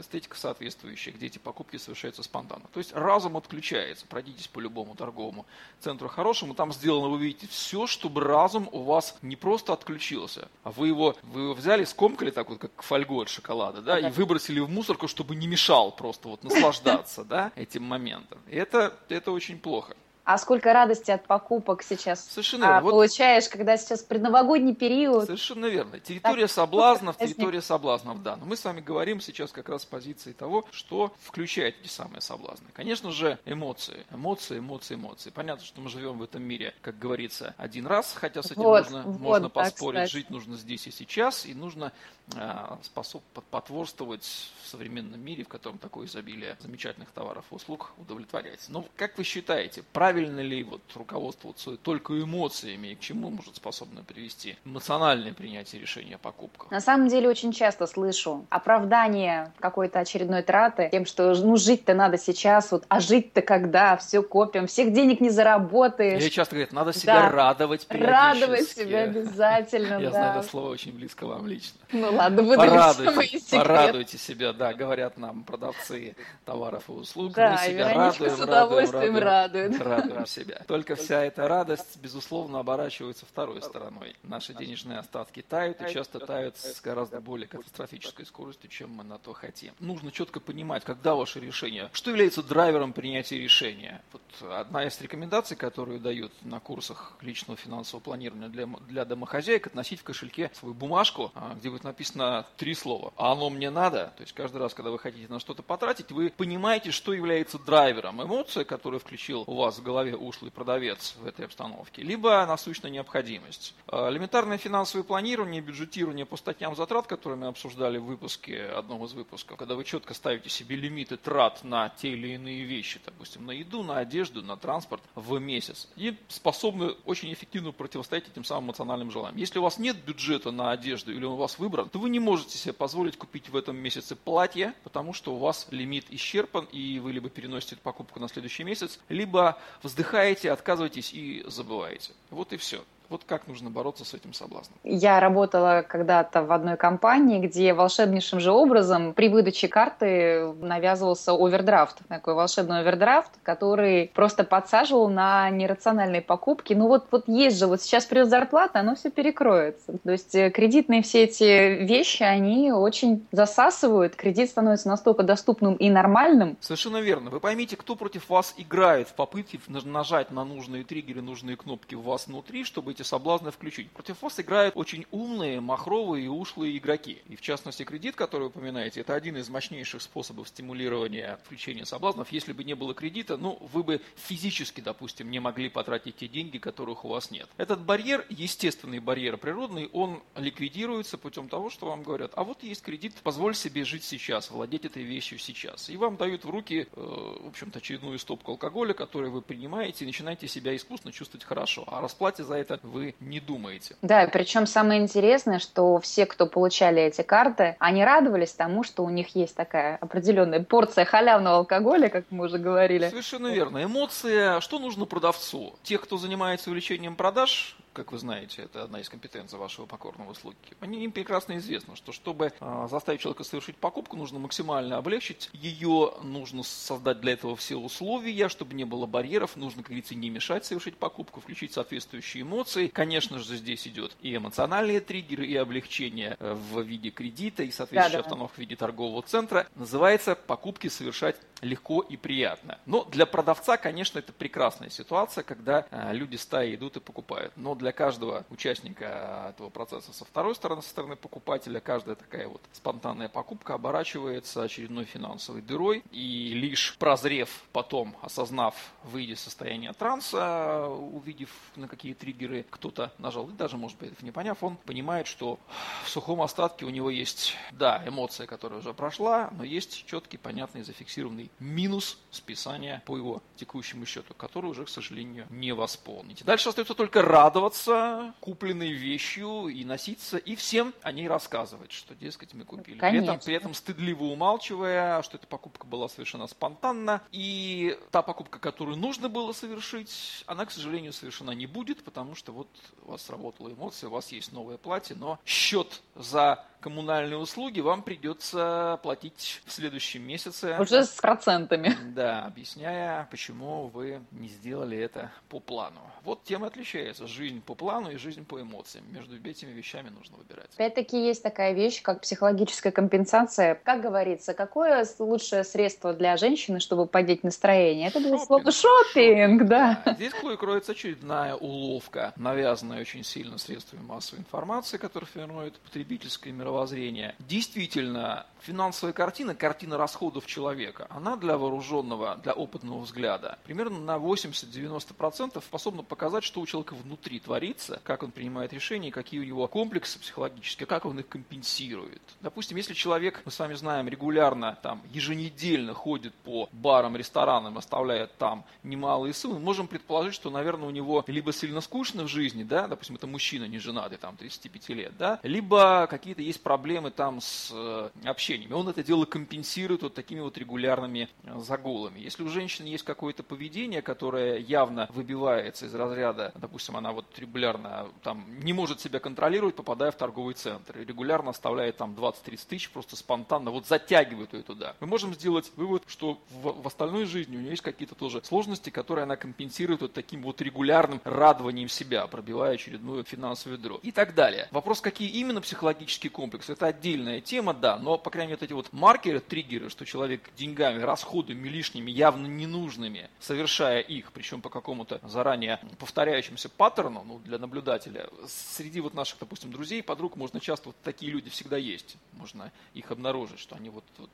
эстетика 0.00 0.36
соответствующая, 0.36 1.10
где 1.10 1.26
эти 1.26 1.38
покупки 1.38 1.76
совершаются 1.76 2.22
спонтанно. 2.22 2.64
То 2.72 2.78
есть 2.78 2.92
разум 2.94 3.36
отключается. 3.36 4.06
Пройдитесь 4.06 4.48
по 4.48 4.60
любому 4.60 4.94
торговому 4.94 5.46
центру 5.80 6.08
хорошему, 6.08 6.54
там 6.54 6.72
сделано, 6.72 7.08
вы 7.08 7.18
видите 7.18 7.46
все, 7.48 7.86
чтобы 7.86 8.22
разум 8.22 8.68
у 8.72 8.82
вас 8.82 9.16
не 9.22 9.36
просто 9.36 9.72
отключился, 9.72 10.48
а 10.64 10.70
вы 10.70 10.88
его, 10.88 11.16
вы 11.22 11.42
его 11.42 11.54
взяли, 11.54 11.84
скомкали 11.84 12.30
так 12.30 12.48
вот, 12.48 12.58
как 12.58 12.82
фольгу 12.82 13.20
от 13.20 13.28
шоколада, 13.28 13.82
да, 13.82 13.98
и 13.98 14.10
выбросили 14.10 14.60
в 14.60 14.68
мусорку, 14.68 15.08
чтобы 15.08 15.34
не 15.36 15.46
мешал 15.46 15.92
просто 15.92 16.28
вот 16.28 16.44
наслаждаться, 16.44 17.24
да, 17.28 17.52
этим 17.56 17.82
моментом. 17.82 18.38
И 18.48 18.56
это, 18.56 18.94
это 19.08 19.32
очень 19.32 19.58
плохо. 19.58 19.96
А 20.26 20.38
сколько 20.38 20.72
радости 20.72 21.12
от 21.12 21.24
покупок 21.24 21.84
сейчас 21.84 22.28
Совершенно 22.28 22.78
а, 22.78 22.80
вот... 22.80 22.90
получаешь, 22.90 23.48
когда 23.48 23.76
сейчас 23.76 24.02
предновогодний 24.02 24.74
период. 24.74 25.26
Совершенно 25.26 25.66
верно. 25.66 26.00
Территория 26.00 26.48
так, 26.48 26.50
соблазнов, 26.50 27.16
территория 27.16 27.62
соблазнов, 27.62 28.20
да. 28.24 28.34
Но 28.34 28.44
мы 28.44 28.56
с 28.56 28.64
вами 28.64 28.80
говорим 28.80 29.20
сейчас 29.20 29.52
как 29.52 29.68
раз 29.68 29.82
с 29.82 29.86
позиции 29.86 30.32
того, 30.32 30.64
что 30.72 31.14
включает 31.20 31.76
эти 31.80 31.86
самые 31.86 32.22
соблазны. 32.22 32.66
Конечно 32.72 33.12
же, 33.12 33.38
эмоции. 33.44 34.04
Эмоции, 34.10 34.58
эмоции, 34.58 34.96
эмоции. 34.96 35.30
Понятно, 35.30 35.64
что 35.64 35.80
мы 35.80 35.88
живем 35.88 36.18
в 36.18 36.24
этом 36.24 36.42
мире, 36.42 36.74
как 36.82 36.98
говорится, 36.98 37.54
один 37.56 37.86
раз, 37.86 38.12
хотя 38.12 38.42
с 38.42 38.50
этим 38.50 38.62
вот, 38.62 38.82
можно, 38.82 39.02
вот, 39.02 39.20
можно 39.20 39.48
поспорить. 39.48 40.00
Так, 40.00 40.10
Жить 40.10 40.30
нужно 40.30 40.56
здесь 40.56 40.88
и 40.88 40.90
сейчас, 40.90 41.46
и 41.46 41.54
нужно 41.54 41.92
а, 42.34 42.80
способ 42.82 43.22
потворствовать 43.52 44.24
в 44.64 44.66
современном 44.66 45.20
мире, 45.20 45.44
в 45.44 45.48
котором 45.48 45.78
такое 45.78 46.08
изобилие 46.08 46.56
замечательных 46.58 47.12
товаров 47.12 47.44
и 47.52 47.54
услуг 47.54 47.92
удовлетворяется. 47.96 48.72
Но 48.72 48.84
как 48.96 49.16
вы 49.18 49.22
считаете, 49.22 49.84
правильно 49.92 50.15
ли 50.20 50.62
вот 50.62 50.82
руководствоваться 50.94 51.76
только 51.76 52.18
эмоциями 52.20 52.88
и 52.88 52.94
к 52.94 53.00
чему 53.00 53.30
может 53.30 53.56
способно 53.56 54.02
привести 54.02 54.56
эмоциональное 54.64 55.32
принятие 55.32 55.80
решения 55.80 56.16
о 56.16 56.18
покупках? 56.18 56.70
На 56.70 56.80
самом 56.80 57.08
деле 57.08 57.28
очень 57.28 57.52
часто 57.52 57.86
слышу 57.86 58.46
оправдание 58.50 59.52
какой-то 59.58 60.00
очередной 60.00 60.42
траты 60.42 60.88
тем, 60.90 61.06
что 61.06 61.34
ну 61.34 61.56
жить-то 61.56 61.94
надо 61.94 62.18
сейчас, 62.18 62.72
вот, 62.72 62.84
а 62.88 63.00
жить-то 63.00 63.42
когда, 63.42 63.96
все 63.96 64.22
копим, 64.22 64.66
всех 64.66 64.92
денег 64.92 65.20
не 65.20 65.30
заработаешь. 65.30 66.22
Или 66.22 66.30
часто 66.30 66.54
говорят, 66.54 66.72
надо 66.72 66.92
себя 66.92 67.22
да. 67.22 67.30
радовать 67.30 67.86
Радовать 67.88 68.68
себя 68.68 69.02
обязательно, 69.04 70.00
Я 70.00 70.10
знаю 70.10 70.40
это 70.40 70.48
слово 70.48 70.70
очень 70.70 70.92
близко 70.92 71.26
вам 71.26 71.46
лично. 71.46 71.78
Ну 71.92 72.10
ладно, 72.12 72.42
выдали 72.42 72.68
порадуйте, 72.68 73.40
порадуйте 73.50 74.18
себя, 74.18 74.52
да, 74.52 74.72
говорят 74.72 75.16
нам 75.16 75.44
продавцы 75.44 76.16
товаров 76.44 76.84
и 76.88 76.92
услуг. 76.92 77.32
Да, 77.32 77.52
Мы 77.52 77.70
себя 77.70 77.94
радуем, 77.94 78.36
с 78.36 78.40
удовольствием 78.40 79.18
радуем, 79.18 79.82
радуем. 79.82 80.05
Радуем 80.08 80.26
себя. 80.26 80.62
Только 80.66 80.96
вся 80.96 81.24
эта 81.24 81.48
радость, 81.48 81.98
безусловно, 82.00 82.60
оборачивается 82.60 83.26
второй 83.26 83.62
стороной. 83.62 84.16
Наши 84.22 84.54
денежные 84.54 84.98
остатки 84.98 85.42
тают 85.42 85.80
и 85.80 85.92
часто 85.92 86.20
тают 86.20 86.56
с 86.56 86.80
гораздо 86.80 87.20
более 87.20 87.48
катастрофической 87.48 88.26
скоростью, 88.26 88.70
чем 88.70 88.90
мы 88.90 89.04
на 89.04 89.18
то 89.18 89.32
хотим. 89.32 89.74
Нужно 89.78 90.10
четко 90.10 90.40
понимать, 90.40 90.84
когда 90.84 91.14
ваше 91.14 91.40
решение, 91.40 91.90
что 91.92 92.10
является 92.10 92.42
драйвером 92.42 92.92
принятия 92.92 93.38
решения. 93.38 94.02
Вот 94.12 94.22
одна 94.52 94.86
из 94.86 95.00
рекомендаций, 95.00 95.56
которую 95.56 96.00
дают 96.00 96.32
на 96.42 96.60
курсах 96.60 97.16
личного 97.20 97.56
финансового 97.56 98.02
планирования 98.02 98.48
для, 98.48 98.66
для 98.66 99.04
домохозяек, 99.04 99.66
относить 99.66 100.00
в 100.00 100.04
кошельке 100.04 100.50
свою 100.54 100.74
бумажку, 100.74 101.32
а, 101.34 101.54
где 101.54 101.70
будет 101.70 101.84
написано 101.84 102.06
написано 102.06 102.46
три 102.56 102.74
слова. 102.74 103.12
А 103.16 103.32
оно 103.32 103.50
мне 103.50 103.70
надо. 103.70 104.12
То 104.16 104.22
есть 104.22 104.32
каждый 104.32 104.58
раз, 104.58 104.74
когда 104.74 104.90
вы 104.90 104.98
хотите 104.98 105.26
на 105.28 105.40
что-то 105.40 105.62
потратить, 105.62 106.12
вы 106.12 106.30
понимаете, 106.30 106.90
что 106.90 107.12
является 107.12 107.58
драйвером. 107.58 108.22
Эмоция, 108.22 108.64
которую 108.64 109.00
включил 109.00 109.44
у 109.46 109.56
вас 109.56 109.78
в 109.78 109.82
голове 109.82 109.95
ушлый 110.04 110.50
продавец 110.50 111.16
в 111.18 111.26
этой 111.26 111.46
обстановке, 111.46 112.02
либо 112.02 112.44
насущная 112.46 112.90
необходимость. 112.90 113.74
А, 113.88 114.10
элементарное 114.10 114.58
финансовое 114.58 115.04
планирование, 115.04 115.60
бюджетирование 115.60 116.26
по 116.26 116.36
статьям 116.36 116.76
затрат, 116.76 117.06
которые 117.06 117.38
мы 117.38 117.46
обсуждали 117.46 117.98
в 117.98 118.04
выпуске, 118.04 118.66
одном 118.66 119.04
из 119.04 119.12
выпусков, 119.12 119.56
когда 119.56 119.74
вы 119.74 119.84
четко 119.84 120.14
ставите 120.14 120.50
себе 120.50 120.76
лимиты 120.76 121.16
трат 121.16 121.64
на 121.64 121.88
те 121.88 122.10
или 122.10 122.34
иные 122.34 122.64
вещи, 122.64 123.00
допустим, 123.04 123.46
на 123.46 123.52
еду, 123.52 123.82
на 123.82 123.98
одежду, 123.98 124.42
на 124.42 124.56
транспорт 124.56 125.02
в 125.14 125.38
месяц, 125.38 125.88
и 125.96 126.16
способны 126.28 126.94
очень 127.04 127.32
эффективно 127.32 127.72
противостоять 127.72 128.28
этим 128.28 128.44
самым 128.44 128.66
эмоциональным 128.66 129.10
желаниям. 129.10 129.38
Если 129.38 129.58
у 129.58 129.62
вас 129.62 129.78
нет 129.78 129.96
бюджета 130.04 130.50
на 130.50 130.70
одежду 130.70 131.12
или 131.12 131.24
он 131.24 131.34
у 131.34 131.36
вас 131.36 131.58
выбран, 131.58 131.88
то 131.88 131.98
вы 131.98 132.10
не 132.10 132.18
можете 132.18 132.58
себе 132.58 132.72
позволить 132.72 133.16
купить 133.16 133.48
в 133.48 133.56
этом 133.56 133.76
месяце 133.76 134.16
платье, 134.16 134.74
потому 134.84 135.12
что 135.12 135.34
у 135.34 135.38
вас 135.38 135.66
лимит 135.70 136.06
исчерпан, 136.10 136.66
и 136.72 136.98
вы 136.98 137.12
либо 137.12 137.28
переносите 137.28 137.76
покупку 137.76 138.20
на 138.20 138.28
следующий 138.28 138.64
месяц, 138.64 138.98
либо 139.08 139.58
вздыхаете, 139.86 140.52
отказываетесь 140.52 141.12
и 141.12 141.42
забываете. 141.46 142.12
Вот 142.30 142.52
и 142.52 142.56
все. 142.56 142.84
Вот 143.08 143.22
как 143.24 143.46
нужно 143.46 143.70
бороться 143.70 144.04
с 144.04 144.14
этим 144.14 144.32
соблазном? 144.32 144.78
Я 144.82 145.20
работала 145.20 145.84
когда-то 145.86 146.42
в 146.42 146.52
одной 146.52 146.76
компании, 146.76 147.38
где 147.38 147.72
волшебнейшим 147.72 148.40
же 148.40 148.50
образом 148.50 149.14
при 149.14 149.28
выдаче 149.28 149.68
карты 149.68 150.52
навязывался 150.60 151.32
овердрафт. 151.32 151.98
Такой 152.08 152.34
волшебный 152.34 152.80
овердрафт, 152.80 153.30
который 153.42 154.10
просто 154.14 154.44
подсаживал 154.44 155.08
на 155.08 155.48
нерациональные 155.50 156.22
покупки. 156.22 156.74
Ну 156.74 156.88
вот, 156.88 157.06
вот 157.12 157.28
есть 157.28 157.58
же, 157.58 157.66
вот 157.66 157.80
сейчас 157.80 158.06
придет 158.06 158.28
зарплата, 158.28 158.80
оно 158.80 158.96
все 158.96 159.10
перекроется. 159.10 159.98
То 160.02 160.10
есть 160.10 160.34
э, 160.34 160.50
кредитные 160.50 161.02
все 161.02 161.24
эти 161.24 161.84
вещи, 161.84 162.24
они 162.24 162.72
очень 162.72 163.26
засасывают. 163.30 164.16
Кредит 164.16 164.50
становится 164.50 164.88
настолько 164.88 165.22
доступным 165.22 165.74
и 165.74 165.90
нормальным. 165.90 166.56
Совершенно 166.60 166.98
верно. 166.98 167.30
Вы 167.30 167.40
поймите, 167.40 167.76
кто 167.76 167.94
против 167.94 168.28
вас 168.28 168.54
играет 168.56 169.08
в 169.08 169.14
попытке 169.14 169.60
нажать 169.84 170.30
на 170.30 170.44
нужные 170.44 170.82
триггеры, 170.84 171.22
нужные 171.22 171.56
кнопки 171.56 171.94
у 171.94 172.00
вас 172.00 172.26
внутри, 172.26 172.64
чтобы 172.64 172.95
эти 172.96 173.02
соблазны 173.06 173.50
включить. 173.50 173.90
Против 173.90 174.22
вас 174.22 174.40
играют 174.40 174.76
очень 174.76 175.06
умные, 175.10 175.60
махровые 175.60 176.24
и 176.24 176.28
ушлые 176.28 176.76
игроки. 176.78 177.22
И 177.28 177.36
в 177.36 177.42
частности, 177.42 177.84
кредит, 177.84 178.16
который 178.16 178.44
вы 178.44 178.48
упоминаете, 178.48 179.00
это 179.00 179.14
один 179.14 179.36
из 179.36 179.48
мощнейших 179.48 180.00
способов 180.00 180.48
стимулирования 180.48 181.38
включения 181.44 181.84
соблазнов. 181.84 182.32
Если 182.32 182.52
бы 182.52 182.64
не 182.64 182.74
было 182.74 182.94
кредита, 182.94 183.36
ну, 183.36 183.58
вы 183.72 183.82
бы 183.82 184.00
физически, 184.16 184.80
допустим, 184.80 185.30
не 185.30 185.40
могли 185.40 185.68
потратить 185.68 186.16
те 186.16 186.28
деньги, 186.28 186.58
которых 186.58 187.04
у 187.04 187.08
вас 187.08 187.30
нет. 187.30 187.48
Этот 187.58 187.80
барьер, 187.80 188.24
естественный 188.30 188.98
барьер 188.98 189.36
природный, 189.36 189.88
он 189.92 190.22
ликвидируется 190.34 191.18
путем 191.18 191.48
того, 191.48 191.68
что 191.70 191.86
вам 191.86 192.02
говорят, 192.02 192.32
а 192.34 192.44
вот 192.44 192.62
есть 192.62 192.82
кредит, 192.82 193.14
позволь 193.22 193.54
себе 193.54 193.84
жить 193.84 194.04
сейчас, 194.04 194.50
владеть 194.50 194.84
этой 194.86 195.02
вещью 195.02 195.38
сейчас. 195.38 195.90
И 195.90 195.96
вам 195.96 196.16
дают 196.16 196.44
в 196.44 196.50
руки, 196.50 196.88
э, 196.90 197.36
в 197.40 197.48
общем-то, 197.48 197.78
очередную 197.78 198.18
стопку 198.18 198.52
алкоголя, 198.52 198.94
который 198.94 199.28
вы 199.28 199.42
принимаете, 199.42 200.04
и 200.04 200.06
начинаете 200.06 200.48
себя 200.48 200.74
искусно 200.74 201.12
чувствовать 201.12 201.44
хорошо. 201.44 201.84
А 201.86 202.00
расплате 202.00 202.42
за 202.42 202.54
это 202.54 202.80
вы 202.86 203.14
не 203.20 203.40
думаете. 203.40 203.96
Да, 204.02 204.28
причем 204.32 204.66
самое 204.66 205.00
интересное, 205.00 205.58
что 205.58 205.98
все, 206.00 206.26
кто 206.26 206.46
получали 206.46 207.02
эти 207.02 207.22
карты, 207.22 207.76
они 207.78 208.04
радовались 208.04 208.52
тому, 208.52 208.82
что 208.82 209.04
у 209.04 209.10
них 209.10 209.34
есть 209.34 209.56
такая 209.56 209.96
определенная 209.96 210.62
порция 210.62 211.04
халявного 211.04 211.58
алкоголя, 211.58 212.08
как 212.08 212.24
мы 212.30 212.46
уже 212.46 212.58
говорили. 212.58 213.08
Совершенно 213.08 213.48
верно. 213.48 213.84
Эмоция, 213.84 214.60
что 214.60 214.78
нужно 214.78 215.04
продавцу? 215.04 215.74
Тех, 215.82 216.02
кто 216.02 216.16
занимается 216.16 216.70
увеличением 216.70 217.16
продаж, 217.16 217.76
как 217.96 218.12
вы 218.12 218.18
знаете, 218.18 218.62
это 218.62 218.82
одна 218.82 219.00
из 219.00 219.08
компетенций 219.08 219.58
вашего 219.58 219.86
покорного 219.86 220.34
слуги. 220.34 220.56
Они, 220.80 221.02
им 221.02 221.12
прекрасно 221.12 221.56
известно, 221.56 221.96
что 221.96 222.12
чтобы 222.12 222.52
э, 222.60 222.88
заставить 222.90 223.22
человека 223.22 223.42
совершить 223.42 223.76
покупку, 223.78 224.18
нужно 224.18 224.38
максимально 224.38 224.98
облегчить 224.98 225.48
ее, 225.54 226.12
нужно 226.22 226.62
создать 226.62 227.20
для 227.20 227.32
этого 227.32 227.56
все 227.56 227.76
условия, 227.76 228.50
чтобы 228.50 228.74
не 228.74 228.84
было 228.84 229.06
барьеров, 229.06 229.56
нужно, 229.56 229.82
как 229.82 229.88
говорится, 229.88 230.14
не 230.14 230.28
мешать 230.28 230.66
совершить 230.66 230.98
покупку, 230.98 231.40
включить 231.40 231.72
соответствующие 231.72 232.42
эмоции. 232.42 232.88
Конечно 232.88 233.38
же, 233.38 233.56
здесь 233.56 233.88
идет 233.88 234.14
и 234.20 234.36
эмоциональные 234.36 235.00
триггеры, 235.00 235.46
и 235.46 235.56
облегчение 235.56 236.36
э, 236.38 236.52
в 236.52 236.82
виде 236.82 237.08
кредита, 237.08 237.62
и 237.62 237.70
соответствующая 237.70 238.18
да, 238.18 238.18
да. 238.18 238.28
обстановка 238.28 238.56
в 238.56 238.58
виде 238.58 238.76
торгового 238.76 239.22
центра. 239.22 239.66
Называется 239.74 240.34
покупки 240.34 240.88
совершать 240.88 241.36
легко 241.62 242.02
и 242.02 242.16
приятно. 242.16 242.78
Но 242.86 243.04
для 243.04 243.26
продавца, 243.26 243.76
конечно, 243.76 244.18
это 244.18 244.32
прекрасная 244.32 244.90
ситуация, 244.90 245.42
когда 245.42 245.86
э, 245.90 246.12
люди 246.12 246.36
стаи 246.36 246.74
идут 246.74 246.96
и 246.96 247.00
покупают. 247.00 247.52
Но 247.56 247.74
для 247.74 247.92
каждого 247.92 248.44
участника 248.50 249.48
этого 249.50 249.70
процесса 249.70 250.12
со 250.12 250.24
второй 250.24 250.54
стороны, 250.54 250.82
со 250.82 250.90
стороны 250.90 251.16
покупателя, 251.16 251.80
каждая 251.80 252.16
такая 252.16 252.48
вот 252.48 252.60
спонтанная 252.72 253.28
покупка 253.28 253.74
оборачивается 253.74 254.62
очередной 254.62 255.04
финансовой 255.04 255.62
дырой. 255.62 256.02
И 256.10 256.52
лишь 256.54 256.96
прозрев 256.98 257.64
потом, 257.72 258.16
осознав, 258.22 258.74
выйдя 259.04 259.32
из 259.34 259.40
состояния 259.40 259.92
транса, 259.92 260.86
увидев 260.86 261.50
на 261.74 261.88
какие 261.88 262.14
триггеры 262.14 262.64
кто-то 262.68 263.12
нажал, 263.18 263.48
и 263.48 263.52
даже, 263.52 263.76
может 263.76 263.98
быть, 263.98 264.20
не 264.22 264.30
поняв, 264.30 264.62
он 264.62 264.76
понимает, 264.76 265.26
что 265.26 265.58
в 266.04 266.08
сухом 266.08 266.42
остатке 266.42 266.84
у 266.84 266.90
него 266.90 267.10
есть, 267.10 267.54
да, 267.72 268.02
эмоция, 268.06 268.46
которая 268.46 268.80
уже 268.80 268.92
прошла, 268.92 269.50
но 269.52 269.64
есть 269.64 270.06
четкий, 270.06 270.36
понятный, 270.36 270.82
зафиксированный 270.82 271.45
минус 271.58 272.18
списания 272.30 273.02
по 273.06 273.16
его 273.16 273.42
текущему 273.56 274.06
счету, 274.06 274.34
который 274.34 274.70
уже, 274.70 274.84
к 274.84 274.88
сожалению, 274.88 275.46
не 275.50 275.72
восполнить. 275.72 276.44
Дальше 276.44 276.68
остается 276.68 276.94
только 276.94 277.22
радоваться 277.22 278.34
купленной 278.40 278.92
вещью 278.92 279.68
и 279.68 279.84
носиться, 279.84 280.36
и 280.36 280.54
всем 280.56 280.94
о 281.02 281.12
ней 281.12 281.28
рассказывать, 281.28 281.92
что, 281.92 282.14
дескать, 282.14 282.54
мы 282.54 282.64
купили. 282.64 282.98
При 282.98 283.18
этом, 283.22 283.38
при 283.38 283.54
этом 283.54 283.74
стыдливо 283.74 284.24
умалчивая, 284.24 285.22
что 285.22 285.36
эта 285.36 285.46
покупка 285.46 285.86
была 285.86 286.08
совершена 286.08 286.46
спонтанно, 286.46 287.22
и 287.32 287.98
та 288.10 288.22
покупка, 288.22 288.58
которую 288.58 288.96
нужно 288.96 289.28
было 289.28 289.52
совершить, 289.52 290.44
она, 290.46 290.66
к 290.66 290.70
сожалению, 290.70 291.12
совершена 291.12 291.52
не 291.52 291.66
будет, 291.66 292.04
потому 292.04 292.34
что 292.34 292.52
вот 292.52 292.68
у 293.02 293.12
вас 293.12 293.22
сработала 293.22 293.68
эмоция, 293.68 294.08
у 294.08 294.12
вас 294.12 294.32
есть 294.32 294.52
новое 294.52 294.76
платье, 294.76 295.16
но 295.16 295.38
счет 295.44 296.02
за 296.14 296.64
коммунальные 296.80 297.38
услуги 297.38 297.80
вам 297.80 298.02
придется 298.02 299.00
платить 299.02 299.60
в 299.64 299.72
следующем 299.72 300.22
месяце. 300.22 300.76
Уже 300.78 301.04
с 301.04 301.20
процентами. 301.36 301.94
Да, 302.16 302.46
объясняя, 302.46 303.26
почему 303.30 303.88
вы 303.88 304.22
не 304.30 304.48
сделали 304.48 304.96
это 304.96 305.30
по 305.48 305.60
плану. 305.60 306.00
Вот 306.24 306.44
тем 306.44 306.64
отличается 306.64 307.26
жизнь 307.26 307.62
по 307.62 307.74
плану 307.74 308.10
и 308.10 308.16
жизнь 308.16 308.44
по 308.44 308.60
эмоциям. 308.60 309.04
Между 309.12 309.36
этими 309.36 309.70
вещами 309.70 310.08
нужно 310.08 310.38
выбирать. 310.38 310.70
Опять-таки 310.74 311.24
есть 311.24 311.42
такая 311.42 311.72
вещь, 311.72 312.02
как 312.02 312.22
психологическая 312.22 312.92
компенсация. 312.92 313.74
Как 313.74 314.00
говорится, 314.00 314.54
какое 314.54 315.06
лучшее 315.18 315.64
средство 315.64 316.12
для 316.14 316.36
женщины, 316.36 316.80
чтобы 316.80 317.06
поднять 317.06 317.44
настроение? 317.44 318.08
Это, 318.08 318.20
безусловно, 318.20 318.72
шопинг, 318.72 319.66
да. 319.66 320.02
да. 320.04 320.14
Здесь 320.14 320.32
кроется 320.58 320.92
очередная 320.92 321.54
уловка, 321.54 322.32
навязанная 322.36 323.00
очень 323.00 323.24
сильно 323.24 323.58
средствами 323.58 324.02
массовой 324.02 324.40
информации, 324.40 324.96
которая 324.96 325.28
формирует 325.28 325.78
потребительское 325.80 326.52
мировоззрение. 326.52 327.34
Действительно, 327.38 328.46
финансовая 328.60 329.12
картина, 329.12 329.54
картина 329.54 329.96
расходов 329.96 330.46
человека, 330.46 331.06
она 331.10 331.25
для 331.34 331.58
вооруженного, 331.58 332.36
для 332.36 332.52
опытного 332.52 333.00
взгляда 333.00 333.58
примерно 333.64 333.98
на 333.98 334.16
80-90% 334.16 335.60
способна 335.60 336.02
показать, 336.02 336.44
что 336.44 336.60
у 336.60 336.66
человека 336.66 336.94
внутри 336.94 337.40
творится, 337.40 338.00
как 338.04 338.22
он 338.22 338.30
принимает 338.30 338.72
решения, 338.72 339.10
какие 339.10 339.40
у 339.40 339.44
него 339.44 339.66
комплексы 339.66 340.18
психологические, 340.20 340.86
как 340.86 341.04
он 341.04 341.18
их 341.18 341.28
компенсирует. 341.28 342.22
Допустим, 342.40 342.76
если 342.76 342.94
человек, 342.94 343.42
мы 343.44 343.50
с 343.50 343.58
вами 343.58 343.74
знаем, 343.74 344.08
регулярно, 344.08 344.78
там, 344.82 345.02
еженедельно 345.12 345.94
ходит 345.94 346.34
по 346.34 346.68
барам, 346.72 347.16
ресторанам, 347.16 347.78
оставляет 347.78 348.36
там 348.36 348.64
немалые 348.82 349.34
суммы, 349.34 349.58
мы 349.58 349.64
можем 349.64 349.88
предположить, 349.88 350.34
что, 350.34 350.50
наверное, 350.50 350.86
у 350.88 350.92
него 350.92 351.24
либо 351.26 351.52
сильно 351.52 351.80
скучно 351.80 352.24
в 352.24 352.28
жизни, 352.28 352.62
да, 352.62 352.86
допустим, 352.86 353.16
это 353.16 353.26
мужчина 353.26 353.64
не 353.64 353.78
женатый, 353.78 354.18
там, 354.18 354.36
35 354.36 354.88
лет, 354.90 355.12
да, 355.18 355.40
либо 355.42 356.06
какие-то 356.08 356.42
есть 356.42 356.62
проблемы 356.62 357.10
там 357.10 357.40
с 357.40 357.70
э, 357.72 358.10
общением. 358.24 358.70
И 358.70 358.74
он 358.74 358.88
это 358.88 359.02
дело 359.02 359.24
компенсирует 359.24 360.02
вот 360.02 360.14
такими 360.14 360.40
вот 360.40 360.58
регулярными 360.58 361.15
э, 361.24 361.58
загулами. 361.58 362.20
Если 362.20 362.42
у 362.42 362.48
женщины 362.48 362.86
есть 362.86 363.04
какое-то 363.04 363.42
поведение, 363.42 364.02
которое 364.02 364.58
явно 364.58 365.08
выбивается 365.10 365.86
из 365.86 365.94
разряда, 365.94 366.52
допустим, 366.54 366.96
она 366.96 367.12
вот 367.12 367.26
регулярно 367.38 368.08
там 368.22 368.44
не 368.60 368.72
может 368.72 369.00
себя 369.00 369.20
контролировать, 369.20 369.74
попадая 369.74 370.10
в 370.10 370.16
торговый 370.16 370.54
центр, 370.54 370.98
и 370.98 371.04
регулярно 371.04 371.50
оставляет 371.50 371.96
там 371.96 372.14
20-30 372.14 372.60
тысяч, 372.68 372.90
просто 372.90 373.16
спонтанно 373.16 373.70
вот 373.70 373.86
затягивает 373.86 374.52
ее 374.52 374.62
туда. 374.62 374.94
Мы 375.00 375.06
можем 375.06 375.34
сделать 375.34 375.70
вывод, 375.76 376.02
что 376.06 376.38
в, 376.50 376.82
в 376.82 376.86
остальной 376.86 377.24
жизни 377.24 377.56
у 377.56 377.60
нее 377.60 377.70
есть 377.70 377.82
какие-то 377.82 378.14
тоже 378.14 378.42
сложности, 378.44 378.90
которые 378.90 379.24
она 379.24 379.36
компенсирует 379.36 380.02
вот 380.02 380.12
таким 380.12 380.42
вот 380.42 380.60
регулярным 380.60 381.20
радованием 381.24 381.88
себя, 381.88 382.26
пробивая 382.26 382.74
очередную 382.74 383.24
финансовую 383.24 383.78
ведро 383.78 384.00
и 384.02 384.12
так 384.12 384.34
далее. 384.34 384.68
Вопрос, 384.70 385.00
какие 385.00 385.28
именно 385.28 385.60
психологические 385.60 386.30
комплексы, 386.30 386.72
это 386.72 386.86
отдельная 386.86 387.40
тема, 387.40 387.74
да, 387.74 387.98
но, 387.98 388.18
по 388.18 388.30
крайней 388.30 388.50
мере, 388.50 388.58
вот 388.60 388.66
эти 388.66 388.72
вот 388.72 388.92
маркеры, 388.92 389.40
триггеры, 389.40 389.90
что 389.90 390.04
человек 390.04 390.42
деньгами, 390.56 390.98
расходами 391.06 391.68
лишними, 391.68 392.10
явно 392.10 392.46
ненужными, 392.46 393.30
совершая 393.40 394.00
их, 394.00 394.32
причем 394.32 394.60
по 394.60 394.68
какому-то 394.68 395.20
заранее 395.24 395.80
повторяющемуся 395.98 396.68
паттерну, 396.68 397.24
ну, 397.24 397.38
для 397.38 397.58
наблюдателя, 397.58 398.28
среди 398.46 399.00
вот 399.00 399.14
наших, 399.14 399.38
допустим, 399.38 399.72
друзей, 399.72 400.02
подруг, 400.02 400.36
можно 400.36 400.60
часто 400.60 400.90
вот 400.90 400.96
такие 401.02 401.32
люди 401.32 401.50
всегда 401.50 401.76
есть. 401.76 402.16
Можно 402.32 402.72
их 402.94 403.10
обнаружить, 403.10 403.58
что 403.58 403.76
они 403.76 403.88
вот, 403.88 404.04
вот 404.18 404.30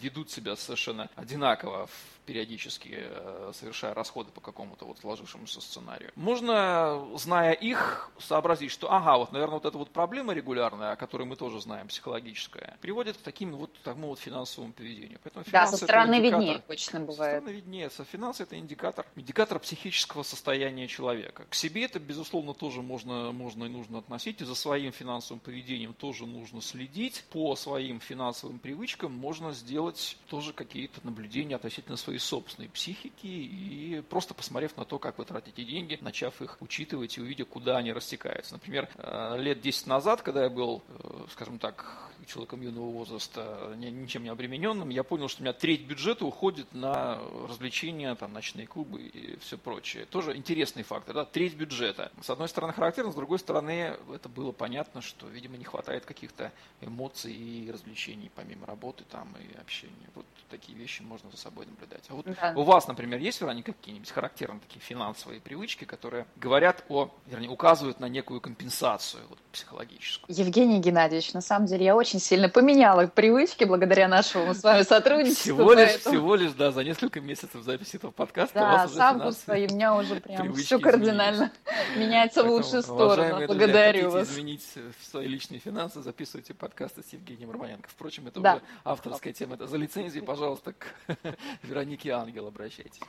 ведут 0.00 0.30
себя 0.30 0.56
совершенно 0.56 1.08
одинаково 1.16 1.88
периодически 2.26 2.98
э, 3.00 3.52
совершая 3.54 3.94
расходы 3.94 4.30
по 4.30 4.40
какому-то 4.40 4.84
вот 4.84 4.98
сложившемуся 4.98 5.60
сценарию. 5.60 6.12
Можно, 6.16 7.06
зная 7.16 7.52
их, 7.52 8.10
сообразить, 8.18 8.70
что, 8.70 8.92
ага, 8.92 9.18
вот, 9.18 9.32
наверное, 9.32 9.54
вот 9.54 9.66
эта 9.66 9.78
вот 9.78 9.90
проблема 9.90 10.32
регулярная, 10.32 10.92
о 10.92 10.96
которой 10.96 11.24
мы 11.24 11.36
тоже 11.36 11.60
знаем, 11.60 11.88
психологическая, 11.88 12.76
приводит 12.80 13.16
к 13.16 13.20
таким 13.20 13.52
вот, 13.52 13.72
такому 13.82 14.08
вот 14.08 14.18
финансовому 14.18 14.72
поведению. 14.72 15.18
Поэтому 15.22 15.44
да, 15.50 15.66
со 15.66 15.76
стороны 15.76 16.20
виднее 16.20 16.56
обычно 16.56 17.00
бывает. 17.00 17.34
Со 17.34 17.40
стороны 17.40 17.56
виднее. 17.56 17.90
Финансы 18.12 18.42
это 18.42 18.58
индикатор, 18.58 19.06
индикатор 19.16 19.58
психического 19.58 20.22
состояния 20.22 20.86
человека. 20.88 21.46
К 21.48 21.54
себе 21.54 21.84
это, 21.84 21.98
безусловно, 21.98 22.54
тоже 22.54 22.82
можно, 22.82 23.32
можно 23.32 23.64
и 23.64 23.68
нужно 23.68 23.98
относить, 23.98 24.40
и 24.40 24.44
за 24.44 24.54
своим 24.54 24.92
финансовым 24.92 25.40
поведением 25.40 25.94
тоже 25.94 26.26
нужно 26.26 26.60
следить. 26.62 27.24
По 27.30 27.56
своим 27.56 28.00
финансовым 28.00 28.58
привычкам 28.58 29.12
можно 29.12 29.52
сделать 29.52 30.16
тоже 30.28 30.52
какие-то 30.52 31.00
наблюдения 31.04 31.56
относительно 31.56 31.96
своей 32.10 32.18
собственной 32.18 32.68
психики 32.68 33.26
и 33.26 34.02
просто 34.08 34.34
посмотрев 34.34 34.76
на 34.76 34.84
то, 34.84 34.98
как 34.98 35.18
вы 35.18 35.24
тратите 35.24 35.64
деньги, 35.64 35.96
начав 36.00 36.42
их 36.42 36.56
учитывать 36.60 37.16
и 37.16 37.20
увидя, 37.20 37.44
куда 37.44 37.76
они 37.76 37.92
растекаются. 37.92 38.54
Например, 38.54 38.88
э, 38.96 39.36
лет 39.38 39.60
10 39.60 39.86
назад, 39.86 40.22
когда 40.22 40.42
я 40.42 40.50
был, 40.50 40.82
э, 40.88 41.26
скажем 41.30 41.60
так, 41.60 42.10
человеком 42.30 42.62
юного 42.62 42.90
возраста, 42.90 43.74
ничем 43.76 44.22
не 44.22 44.28
обремененным, 44.28 44.88
я 44.88 45.02
понял, 45.02 45.28
что 45.28 45.42
у 45.42 45.44
меня 45.44 45.52
треть 45.52 45.82
бюджета 45.82 46.24
уходит 46.24 46.72
на 46.72 47.18
развлечения, 47.48 48.14
там, 48.14 48.32
ночные 48.32 48.66
клубы 48.66 49.02
и 49.02 49.38
все 49.40 49.58
прочее. 49.58 50.06
Тоже 50.06 50.36
интересный 50.36 50.82
фактор, 50.82 51.14
да, 51.14 51.24
треть 51.24 51.54
бюджета. 51.54 52.12
С 52.22 52.30
одной 52.30 52.48
стороны 52.48 52.72
характерно, 52.72 53.12
с 53.12 53.16
другой 53.16 53.38
стороны 53.38 53.96
это 54.14 54.28
было 54.28 54.52
понятно, 54.52 55.00
что, 55.00 55.26
видимо, 55.28 55.56
не 55.56 55.64
хватает 55.64 56.04
каких-то 56.04 56.52
эмоций 56.80 57.32
и 57.32 57.70
развлечений 57.70 58.30
помимо 58.34 58.66
работы 58.66 59.04
там 59.10 59.34
и 59.36 59.58
общения. 59.58 60.10
Вот 60.14 60.26
такие 60.48 60.76
вещи 60.78 61.02
можно 61.02 61.30
за 61.30 61.36
собой 61.36 61.66
наблюдать. 61.66 61.99
А 62.08 62.14
вот 62.14 62.26
да. 62.26 62.52
у 62.56 62.62
вас, 62.62 62.88
например, 62.88 63.20
есть, 63.20 63.40
Вероника, 63.40 63.72
какие-нибудь 63.72 64.10
характерные 64.10 64.60
такие 64.60 64.80
финансовые 64.80 65.40
привычки, 65.40 65.84
которые 65.84 66.26
говорят 66.36 66.84
о, 66.88 67.10
вернее, 67.26 67.48
указывают 67.48 68.00
на 68.00 68.08
некую 68.08 68.40
компенсацию 68.40 69.22
вот, 69.28 69.38
психологическую? 69.52 70.36
Евгений 70.36 70.80
Геннадьевич, 70.80 71.32
на 71.32 71.40
самом 71.40 71.66
деле 71.66 71.84
я 71.84 71.94
очень 71.94 72.18
сильно 72.18 72.48
поменяла 72.48 73.06
привычки 73.06 73.64
благодаря 73.64 74.08
нашему 74.08 74.54
с 74.54 74.62
вами 74.62 74.82
сотрудничеству. 74.82 75.54
Всего 75.54 75.72
лишь, 75.72 75.88
поэтому... 75.88 76.14
всего 76.14 76.34
лишь, 76.36 76.52
да, 76.52 76.72
за 76.72 76.84
несколько 76.84 77.20
месяцев 77.20 77.62
записи 77.62 77.96
этого 77.96 78.10
подкаста 78.10 78.58
да, 78.58 78.84
уже 78.86 79.00
августа, 79.00 79.54
и 79.54 79.70
у 79.70 79.74
меня 79.74 79.94
уже 79.94 80.16
прям 80.16 80.52
все 80.54 80.78
кардинально 80.78 81.52
меняется 81.96 82.42
в 82.42 82.50
лучшую 82.50 82.82
сторону. 82.82 83.46
Благодарю 83.46 84.10
вас. 84.10 84.28
изменить 84.28 84.66
свои 85.02 85.26
личные 85.28 85.60
финансы, 85.60 86.02
записывайте 86.02 86.54
подкасты 86.54 87.02
с 87.02 87.12
Евгением 87.12 87.50
Романенко. 87.50 87.88
Впрочем, 87.88 88.26
это 88.26 88.40
уже 88.40 88.62
авторская 88.84 89.32
тема. 89.32 89.54
Это 89.54 89.66
за 89.66 89.76
лицензию, 89.76 90.24
пожалуйста, 90.24 90.72
к 90.72 90.86
Веронике 91.62 91.89
Ангел 92.10 92.46
обращайтесь. 92.46 93.00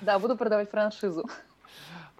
Да, 0.00 0.18
буду 0.18 0.36
продавать 0.36 0.70
франшизу. 0.70 1.28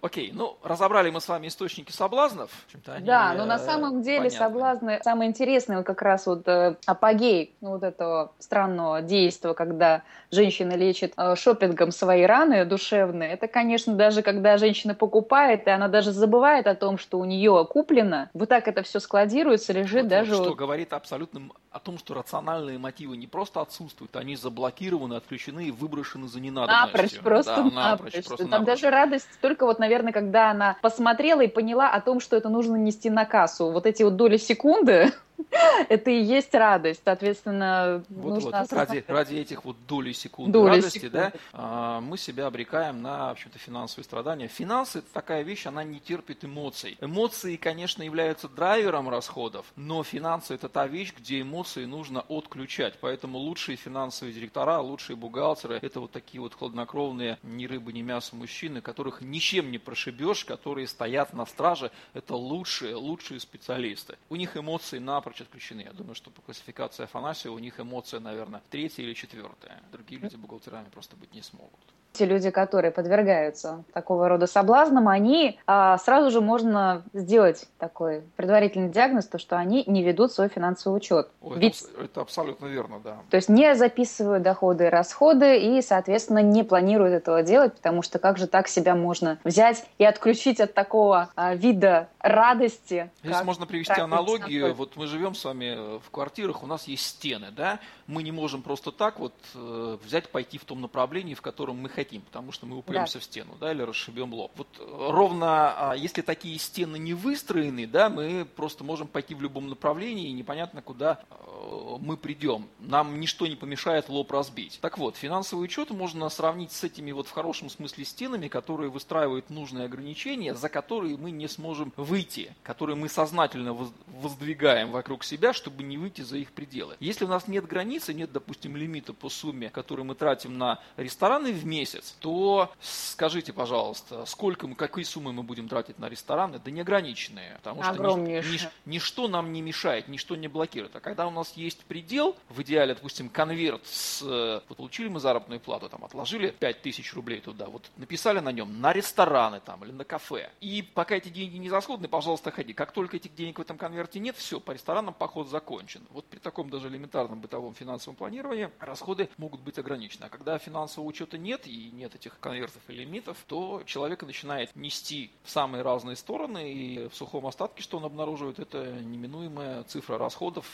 Окей, 0.03 0.31
ну 0.33 0.57
разобрали 0.61 1.09
мы 1.11 1.21
с 1.21 1.29
вами 1.29 1.47
источники 1.47 1.93
соблазнов. 1.93 2.51
Они, 2.87 3.05
да, 3.05 3.33
но 3.35 3.45
на 3.45 3.57
самом 3.57 4.01
деле 4.01 4.29
понятны. 4.29 4.37
соблазны 4.37 4.99
самое 5.01 5.29
интересное 5.29 5.77
вот 5.77 5.85
как 5.85 6.01
раз 6.01 6.25
вот 6.25 6.45
э, 6.45 6.75
апогей 6.85 7.55
ну, 7.61 7.69
вот 7.69 7.83
этого 7.83 8.33
странного 8.37 9.01
действия, 9.01 9.53
когда 9.53 10.03
женщина 10.29 10.73
лечит 10.73 11.13
э, 11.15 11.35
шопингом 11.37 11.91
свои 11.91 12.23
раны 12.23 12.65
душевные. 12.65 13.31
Это, 13.31 13.47
конечно, 13.47 13.93
даже 13.93 14.23
когда 14.23 14.57
женщина 14.57 14.93
покупает, 14.93 15.67
и 15.67 15.69
она 15.69 15.87
даже 15.87 16.11
забывает 16.11 16.67
о 16.67 16.75
том, 16.75 16.97
что 16.97 17.17
у 17.17 17.23
нее 17.23 17.65
куплено. 17.69 18.29
Вот 18.33 18.49
так 18.49 18.67
это 18.67 18.83
все 18.83 18.99
складируется, 18.99 19.71
лежит 19.71 20.03
вот, 20.03 20.09
даже. 20.09 20.33
Что 20.33 20.49
вот... 20.49 20.57
говорит 20.57 20.91
абсолютно 20.91 21.43
о 21.71 21.79
том, 21.79 21.97
что 21.97 22.13
рациональные 22.13 22.77
мотивы 22.77 23.15
не 23.17 23.27
просто 23.27 23.61
отсутствуют, 23.61 24.15
они 24.15 24.35
заблокированы, 24.35 25.13
отключены 25.15 25.67
и 25.67 25.71
выброшены 25.71 26.27
за 26.27 26.39
ненадобностью. 26.39 26.91
Напрочь, 26.91 27.19
просто 27.19 27.55
да, 27.55 27.63
напрочь. 27.63 27.75
напрочь. 27.75 28.25
Просто 28.25 28.37
Там 28.37 28.49
напрочь. 28.49 28.67
даже 28.67 28.89
радость 28.89 29.29
только 29.41 29.65
вот, 29.65 29.79
наверное, 29.79 29.92
когда 30.11 30.51
она 30.51 30.77
посмотрела 30.81 31.41
и 31.41 31.47
поняла 31.47 31.89
о 31.89 32.01
том, 32.01 32.19
что 32.19 32.35
это 32.35 32.49
нужно 32.49 32.75
нести 32.75 33.09
на 33.09 33.25
кассу. 33.25 33.71
Вот 33.71 33.85
эти 33.85 34.03
вот 34.03 34.15
доли 34.15 34.37
секунды, 34.37 35.11
это 35.89 36.11
и 36.11 36.21
есть 36.21 36.53
радость. 36.53 37.01
Соответственно, 37.03 38.03
вот, 38.09 38.35
нужно... 38.35 38.61
Вот, 38.61 38.73
ради, 38.73 39.03
ради 39.07 39.35
этих 39.35 39.65
вот 39.65 39.77
долей 39.87 40.13
секунды 40.13 40.53
доли 40.53 40.75
радости, 40.75 40.99
секунды. 40.99 41.17
да, 41.17 41.33
а, 41.53 42.01
мы 42.01 42.17
себя 42.17 42.47
обрекаем 42.47 43.01
на, 43.01 43.29
в 43.29 43.31
общем-то, 43.31 43.59
финансовые 43.59 44.05
страдания. 44.05 44.47
Финансы– 44.47 44.99
это 44.99 45.07
такая 45.13 45.43
вещь, 45.43 45.65
она 45.65 45.83
не 45.83 45.99
терпит 45.99 46.45
эмоций. 46.45 46.97
Эмоции, 47.01 47.55
конечно, 47.55 48.03
являются 48.03 48.47
драйвером 48.47 49.09
расходов, 49.09 49.65
но 49.75 50.03
финансы– 50.03 50.53
это 50.55 50.69
та 50.69 50.87
вещь, 50.87 51.13
где 51.17 51.41
эмоции 51.41 51.85
нужно 51.85 52.23
отключать. 52.29 52.95
Поэтому 52.99 53.37
лучшие 53.37 53.75
финансовые 53.75 54.33
директора, 54.33 54.79
лучшие 54.79 55.15
бухгалтеры– 55.15 55.79
это 55.81 55.99
вот 55.99 56.11
такие 56.11 56.41
вот 56.41 56.53
хладнокровные, 56.53 57.37
ни 57.43 57.65
рыбы, 57.65 57.93
ни 57.93 58.01
мясо 58.01 58.35
мужчины, 58.35 58.81
которых 58.81 59.21
ничем 59.21 59.71
не 59.71 59.77
прошибешь, 59.77 60.45
которые 60.45 60.87
стоят 60.87 61.33
на 61.33 61.45
страже. 61.45 61.91
Это 62.13 62.35
лучшие, 62.35 62.95
лучшие 62.95 63.39
специалисты. 63.39 64.17
У 64.29 64.35
них 64.35 64.57
эмоции 64.57 64.99
напрочь 64.99 65.22
напрочь 65.23 65.41
отключены. 65.41 65.81
Я 65.81 65.93
думаю, 65.93 66.15
что 66.15 66.31
по 66.31 66.41
классификации 66.41 67.03
Афанасия 67.03 67.51
у 67.51 67.59
них 67.59 67.79
эмоция, 67.79 68.19
наверное, 68.19 68.61
третья 68.69 69.03
или 69.03 69.13
четвертая. 69.13 69.81
Другие 69.91 70.19
люди 70.19 70.35
бухгалтерами 70.35 70.89
просто 70.89 71.15
быть 71.15 71.33
не 71.33 71.41
смогут. 71.41 71.79
те 72.11 72.25
люди, 72.25 72.51
которые 72.51 72.91
подвергаются 72.91 73.83
такого 73.93 74.29
рода 74.29 74.45
соблазнам, 74.45 75.07
они 75.07 75.59
а, 75.65 75.97
сразу 75.97 76.29
же 76.29 76.41
можно 76.41 77.03
сделать 77.13 77.67
такой 77.79 78.21
предварительный 78.35 78.89
диагноз, 78.89 79.25
то, 79.25 79.39
что 79.39 79.57
они 79.57 79.83
не 79.87 80.03
ведут 80.03 80.31
свой 80.31 80.47
финансовый 80.49 80.95
учет. 80.95 81.29
Ой, 81.41 81.57
Ведь, 81.57 81.81
это, 81.81 82.03
это 82.03 82.21
абсолютно 82.21 82.67
верно, 82.67 82.99
да. 83.03 83.17
То 83.29 83.37
есть 83.37 83.49
не 83.49 83.73
записывают 83.75 84.43
доходы 84.43 84.85
и 84.85 84.89
расходы 84.89 85.57
и, 85.57 85.81
соответственно, 85.81 86.43
не 86.43 86.63
планируют 86.63 87.13
этого 87.15 87.41
делать, 87.41 87.73
потому 87.73 88.03
что 88.03 88.19
как 88.19 88.37
же 88.37 88.47
так 88.47 88.67
себя 88.67 88.95
можно 88.95 89.39
взять 89.43 89.85
и 89.97 90.05
отключить 90.05 90.59
от 90.59 90.73
такого 90.73 91.29
а, 91.35 91.55
вида 91.55 92.09
радости. 92.23 93.11
Здесь 93.21 93.43
можно 93.43 93.67
привести 93.67 93.99
аналогию. 93.99 94.73
Вот 94.73 94.95
мы 94.95 95.07
живем 95.07 95.35
с 95.35 95.43
вами 95.43 95.99
в 95.99 96.09
квартирах, 96.09 96.63
у 96.63 96.67
нас 96.67 96.87
есть 96.87 97.05
стены, 97.05 97.51
да? 97.51 97.79
Мы 98.07 98.23
не 98.23 98.31
можем 98.31 98.61
просто 98.61 98.91
так 98.91 99.19
вот 99.19 99.33
э, 99.53 99.97
взять, 100.03 100.29
пойти 100.29 100.57
в 100.57 100.65
том 100.65 100.81
направлении, 100.81 101.33
в 101.33 101.41
котором 101.41 101.77
мы 101.77 101.89
хотим, 101.89 102.21
потому 102.21 102.51
что 102.51 102.65
мы 102.65 102.77
упремся 102.77 103.15
да. 103.15 103.19
в 103.19 103.23
стену, 103.23 103.55
да, 103.59 103.71
или 103.71 103.81
расшибем 103.81 104.33
лоб. 104.33 104.51
Вот 104.55 104.67
э, 104.79 105.07
ровно, 105.11 105.91
а, 105.91 105.93
если 105.95 106.21
такие 106.21 106.57
стены 106.59 106.97
не 106.97 107.13
выстроены, 107.13 107.85
да, 107.85 108.09
мы 108.09 108.45
просто 108.45 108.83
можем 108.83 109.07
пойти 109.07 109.35
в 109.35 109.41
любом 109.41 109.67
направлении, 109.67 110.29
и 110.29 110.33
непонятно, 110.33 110.81
куда 110.81 111.19
э, 111.29 111.97
мы 111.99 112.15
придем. 112.15 112.67
Нам 112.79 113.19
ничто 113.19 113.47
не 113.47 113.55
помешает 113.55 114.07
лоб 114.07 114.31
разбить. 114.31 114.79
Так 114.81 114.97
вот, 114.97 115.17
финансовый 115.17 115.61
учет 115.61 115.89
можно 115.91 116.29
сравнить 116.29 116.71
с 116.71 116.83
этими 116.83 117.11
вот 117.11 117.27
в 117.27 117.31
хорошем 117.31 117.69
смысле 117.69 118.05
стенами, 118.05 118.47
которые 118.47 118.89
выстраивают 118.89 119.49
нужные 119.49 119.85
ограничения, 119.85 120.55
за 120.55 120.69
которые 120.69 121.17
мы 121.17 121.31
не 121.31 121.47
сможем 121.47 121.91
выйти, 122.13 122.53
которые 122.61 122.95
мы 122.95 123.09
сознательно 123.09 123.75
воздвигаем 124.05 124.91
вокруг 124.91 125.23
себя, 125.23 125.51
чтобы 125.51 125.81
не 125.81 125.97
выйти 125.97 126.21
за 126.21 126.37
их 126.37 126.51
пределы. 126.51 126.95
Если 126.99 127.25
у 127.25 127.27
нас 127.27 127.47
нет 127.47 127.65
границы, 127.65 128.13
нет, 128.13 128.31
допустим, 128.31 128.77
лимита 128.77 129.13
по 129.13 129.29
сумме, 129.29 129.71
который 129.71 130.05
мы 130.05 130.13
тратим 130.13 130.59
на 130.59 130.79
рестораны 130.95 131.51
в 131.51 131.65
месяц, 131.65 132.15
то 132.19 132.71
скажите, 132.81 133.51
пожалуйста, 133.51 134.27
сколько 134.27 134.67
мы, 134.67 134.75
какие 134.75 135.03
суммы 135.05 135.33
мы 135.33 135.41
будем 135.41 135.67
тратить 135.67 135.97
на 135.97 136.07
рестораны? 136.07 136.59
Да 136.63 136.69
неограниченные, 136.69 137.55
потому 137.55 137.81
что 137.81 138.15
нич, 138.17 138.67
ничто 138.85 139.27
нам 139.27 139.51
не 139.51 139.63
мешает, 139.63 140.07
ничто 140.07 140.35
не 140.35 140.47
блокирует. 140.47 140.95
А 140.95 140.99
когда 140.99 141.25
у 141.25 141.31
нас 141.31 141.53
есть 141.53 141.83
предел, 141.85 142.35
в 142.47 142.61
идеале, 142.61 142.93
допустим, 142.93 143.27
конверт 143.27 143.81
с, 143.87 144.21
вот 144.21 144.77
получили 144.77 145.07
мы 145.07 145.19
заработную 145.19 145.59
плату, 145.59 145.89
там, 145.89 146.05
отложили 146.05 146.53
5000 146.59 147.13
рублей 147.15 147.41
туда, 147.41 147.65
вот 147.65 147.89
написали 147.97 148.37
на 148.37 148.51
нем 148.51 148.79
на 148.79 148.93
рестораны 148.93 149.61
там 149.61 149.83
или 149.83 149.91
на 149.91 150.03
кафе. 150.03 150.51
И 150.61 150.83
пока 150.83 151.15
эти 151.15 151.29
деньги 151.29 151.57
не 151.57 151.69
расходны, 152.03 152.07
пожалуйста, 152.07 152.51
ходи. 152.51 152.73
Как 152.73 152.91
только 152.91 153.17
этих 153.17 153.33
денег 153.35 153.59
в 153.59 153.61
этом 153.61 153.77
конверте 153.77 154.19
нет, 154.19 154.35
все, 154.35 154.59
по 154.59 154.71
ресторанам 154.71 155.13
поход 155.13 155.49
закончен. 155.49 156.01
Вот 156.11 156.25
при 156.25 156.39
таком 156.39 156.69
даже 156.69 156.87
элементарном 156.87 157.39
бытовом 157.39 157.73
финансовом 157.73 158.15
планировании 158.15 158.69
расходы 158.79 159.29
могут 159.37 159.61
быть 159.61 159.79
ограничены. 159.79 160.25
А 160.25 160.29
когда 160.29 160.57
финансового 160.57 161.09
учета 161.09 161.37
нет 161.37 161.67
и 161.67 161.91
нет 161.91 162.15
этих 162.15 162.39
конвертов 162.39 162.81
и 162.87 162.93
лимитов, 162.93 163.37
то 163.47 163.83
человека 163.85 164.25
начинает 164.25 164.75
нести 164.75 165.31
в 165.43 165.49
самые 165.49 165.83
разные 165.83 166.15
стороны, 166.15 166.71
и 166.71 167.07
в 167.07 167.15
сухом 167.15 167.45
остатке, 167.45 167.81
что 167.81 167.97
он 167.97 168.05
обнаруживает, 168.05 168.59
это 168.59 168.91
неминуемая 169.01 169.83
цифра 169.83 170.17
расходов, 170.17 170.65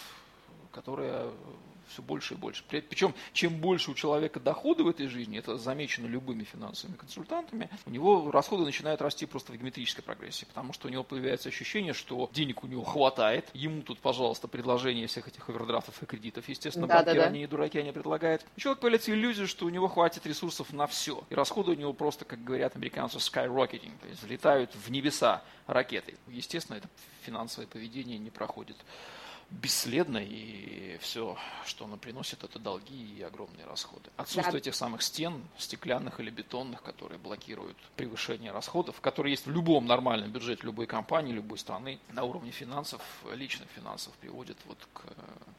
которая 0.71 1.31
все 1.89 2.01
больше 2.01 2.35
и 2.35 2.37
больше. 2.37 2.63
Причем, 2.69 3.13
чем 3.33 3.59
больше 3.59 3.91
у 3.91 3.93
человека 3.93 4.39
доходы 4.39 4.83
в 4.83 4.87
этой 4.87 5.07
жизни, 5.07 5.39
это 5.39 5.57
замечено 5.57 6.07
любыми 6.07 6.43
финансовыми 6.43 6.95
консультантами, 6.95 7.69
у 7.85 7.89
него 7.89 8.31
расходы 8.31 8.63
начинают 8.63 9.01
расти 9.01 9.25
просто 9.25 9.51
в 9.51 9.55
геометрической 9.55 10.03
прогрессии, 10.03 10.45
потому 10.45 10.73
что 10.73 10.87
у 10.87 10.91
него 10.91 11.03
появляется 11.03 11.49
ощущение, 11.49 11.93
что 11.93 12.29
денег 12.33 12.63
у 12.63 12.67
него 12.67 12.83
хватает, 12.83 13.49
ему 13.53 13.81
тут, 13.81 13.99
пожалуйста, 13.99 14.47
предложение 14.47 15.07
всех 15.07 15.27
этих 15.27 15.49
овердрафтов 15.49 16.01
и 16.01 16.05
кредитов, 16.05 16.47
естественно, 16.47 16.87
да, 16.87 16.97
банкиры, 16.97 17.15
да, 17.15 17.21
да. 17.23 17.27
они 17.27 17.43
и 17.43 17.47
дураки, 17.47 17.79
они 17.79 17.91
предлагают. 17.91 18.45
У 18.55 18.59
человека 18.59 18.81
появляется 18.81 19.11
иллюзия, 19.11 19.47
что 19.47 19.65
у 19.65 19.69
него 19.69 19.87
хватит 19.87 20.25
ресурсов 20.25 20.71
на 20.71 20.87
все, 20.87 21.23
и 21.29 21.35
расходы 21.35 21.71
у 21.71 21.75
него 21.75 21.93
просто, 21.93 22.25
как 22.25 22.43
говорят 22.43 22.75
американцы, 22.75 23.17
skyrocketing, 23.17 23.97
то 23.99 24.07
есть 24.07 24.21
взлетают 24.21 24.71
в 24.75 24.89
небеса 24.91 25.43
ракетой. 25.65 26.15
Естественно, 26.27 26.77
это 26.77 26.87
финансовое 27.23 27.67
поведение 27.67 28.17
не 28.17 28.29
проходит 28.29 28.77
бесследно, 29.51 30.17
и 30.17 30.97
все, 31.01 31.37
что 31.65 31.85
она 31.85 31.97
приносит, 31.97 32.43
это 32.43 32.59
долги 32.59 33.15
и 33.17 33.21
огромные 33.21 33.65
расходы. 33.65 34.09
Отсутствие 34.17 34.51
да. 34.53 34.57
этих 34.57 34.75
самых 34.75 35.01
стен, 35.01 35.41
стеклянных 35.57 36.19
или 36.19 36.29
бетонных, 36.29 36.83
которые 36.83 37.17
блокируют 37.19 37.77
превышение 37.95 38.51
расходов, 38.51 38.99
которые 39.01 39.33
есть 39.33 39.45
в 39.45 39.51
любом 39.51 39.85
нормальном 39.85 40.31
бюджете 40.31 40.63
любой 40.63 40.85
компании, 40.85 41.33
любой 41.33 41.57
страны, 41.57 41.99
на 42.11 42.23
уровне 42.23 42.51
финансов, 42.51 43.01
личных 43.33 43.67
финансов, 43.69 44.13
приводит 44.21 44.57
вот 44.65 44.77
к 44.93 45.01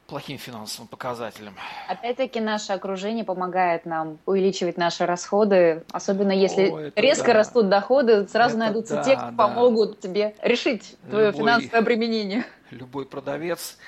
плохим 0.07 0.39
финансовым 0.39 0.89
показателям. 0.89 1.55
Опять-таки 1.89 2.41
наше 2.41 2.73
окружение 2.73 3.25
помогает 3.25 3.87
нам 3.87 4.19
увеличивать 4.27 4.77
наши 4.77 5.07
расходы, 5.07 5.85
особенно 5.93 6.33
если 6.33 6.71
О, 6.71 6.93
резко 6.97 7.29
да. 7.29 7.35
растут 7.35 7.69
доходы, 7.69 8.27
сразу 8.27 8.57
это 8.57 8.59
найдутся 8.59 8.97
да, 8.97 9.05
те, 9.05 9.17
кто 9.17 9.27
да. 9.27 9.33
помогут 9.33 10.01
тебе 10.01 10.35
решить 10.43 10.97
твое 11.09 11.27
Любой... 11.27 11.41
финансовое 11.41 11.79
обременение 11.79 12.45
любой 12.71 13.07
продавец 13.07 13.79